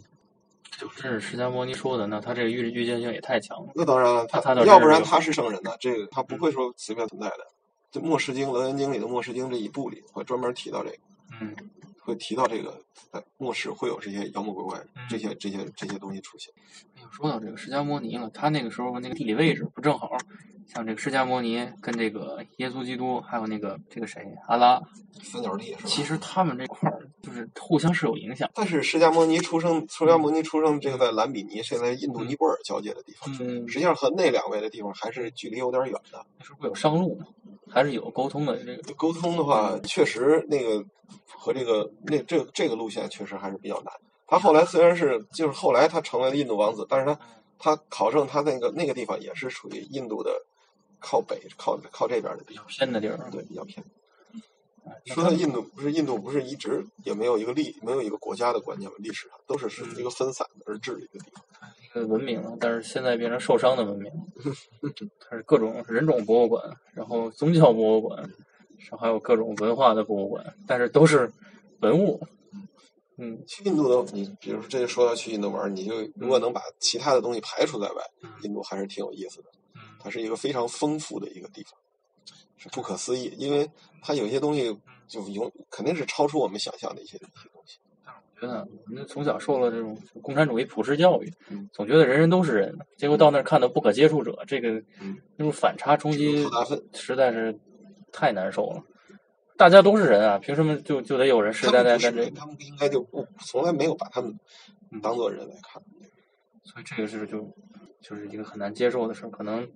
[0.80, 3.72] 就这是释迦牟尼说的，那他这个预预见性也太强了。
[3.76, 7.48] 那当然了，他要不然他是圣人呢，这个他不会说随便存在的。
[7.92, 10.98] 这《末世经》《楞严经》里的《末世经》这一部里会专门提到这个，
[11.42, 11.56] 嗯，
[12.00, 12.80] 会提到这个
[13.12, 16.54] 在末世会有这些妖魔鬼怪嗯这些这些这些东西出现。
[16.96, 20.12] 哎呦说到这个释迦摩尼了，他那个时候那个地理位置不正好，
[20.68, 24.82] 像这个释迦摩尼跟这个耶稣基督，还有那个这个谁阿拉，
[25.24, 25.76] 三角地？
[25.86, 28.50] 其实他们这块儿就是互相是有影响。
[28.54, 36.26] 但是释迦摩尼出生，释迦摩尼出生这个在兰比尼，现在印度尼泊尔交界的地方，嗯，实际上和那两位的地方还是距离有点远的。
[36.38, 37.26] 那时候不有商路吗？
[37.70, 38.94] 还是有沟通的这个。
[38.94, 40.84] 沟通的话，确实那个
[41.28, 43.94] 和这个那这这个路线确实还是比较难。
[44.26, 47.20] 他后来虽然是就是后来他成为了印度王子，但是他
[47.60, 50.32] 他考证他那个那个地方也是属于印度的
[51.00, 53.84] 靠北靠靠这边的比较，偏的地儿，对，比较偏。
[55.06, 61.44] 说到印度不是印度不是一直也没有一个历没有一个国家的观念嘛，历史上都是是一个分散而治理的地方。
[62.06, 64.12] 文明了，但是现在变成受伤的文明，
[65.20, 68.22] 它是各种人种博物馆，然后宗教博物馆，
[68.78, 71.32] 然后还有各种文化的博物馆，但是都是
[71.80, 72.22] 文物。
[73.20, 78.04] 嗯，去印度的，你比如说这就说到去印度玩，你就如果能把其他的东西排除在外，
[78.44, 79.50] 印度还是挺有意思的。
[80.00, 81.74] 它是一个非常丰富的一个地方，
[82.58, 83.68] 是不可思议，因为
[84.04, 87.80] 它有些东西就永肯定是超出我们想象的一些一些东西。
[88.40, 94.70] 觉得我们从小受了这种共产主义普世教育嗯，总觉得人人都是人，结果到那儿看到不可接触者，这个
[95.02, 96.46] 嗯那种反差冲击
[96.94, 97.58] 实在是
[98.12, 98.84] 太难受了。
[99.58, 102.30] 大家都是人啊，凭什么就就得有人世世代代在这？
[102.30, 104.32] 他们应该就不从来没有把他们
[105.02, 105.82] 当做人来看。
[106.64, 107.52] 所以这个是就
[108.02, 109.68] 就是一个很难接受的事儿，可能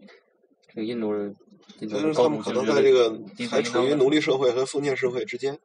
[0.68, 1.16] 这个印度
[1.80, 5.58] 印度所以说他们可能在这个低还处于奴隶社会和封建社会之间，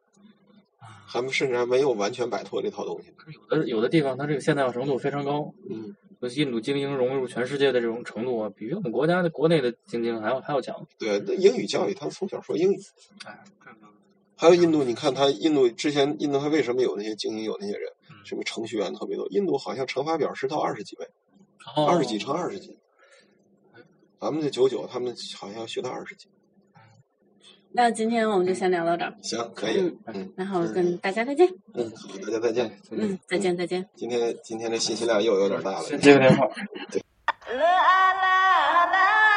[1.07, 3.13] 还没甚至还没有完全摆脱这套东西。
[3.49, 10.85] 有的有的地方它这个现代化程度非常高，嗯，尤其印度精英融入全世界的这种程度啊，比我们国家的国内的精英还要还要强。
[10.99, 12.77] 对，那英语教育他们从小说英语。
[13.25, 13.87] 哎，这个
[14.35, 19.27] 还有印度，你看他印度之前印度他为什么有那些精英有那些人嗯，什么程序员特别多？
[19.29, 21.07] 印度好像乘法表是到二十几位，
[21.75, 22.77] 哦二十几乘二十几。
[24.19, 26.27] 咱们这九九，他们好像要学到二十几。
[27.73, 31.47] 那今天我们就先聊到这儿，行，可以，嗯然后跟大家再见。
[31.73, 32.71] 嗯，好，大家再见。
[32.91, 33.87] 嗯，再见再见。
[33.95, 35.81] 今天今天的信息量又有点大了。
[35.81, 36.47] 先接个电话。
[37.49, 39.36] la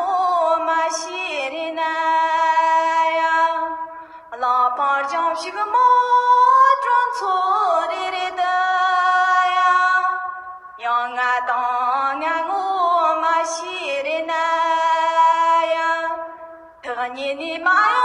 [17.11, 17.99] 特你的妈哟，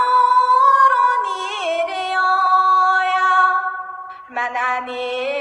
[0.93, 1.31] 让你
[1.87, 2.19] 的哟
[3.05, 3.17] 呀。
[4.29, 5.36] mana ni kon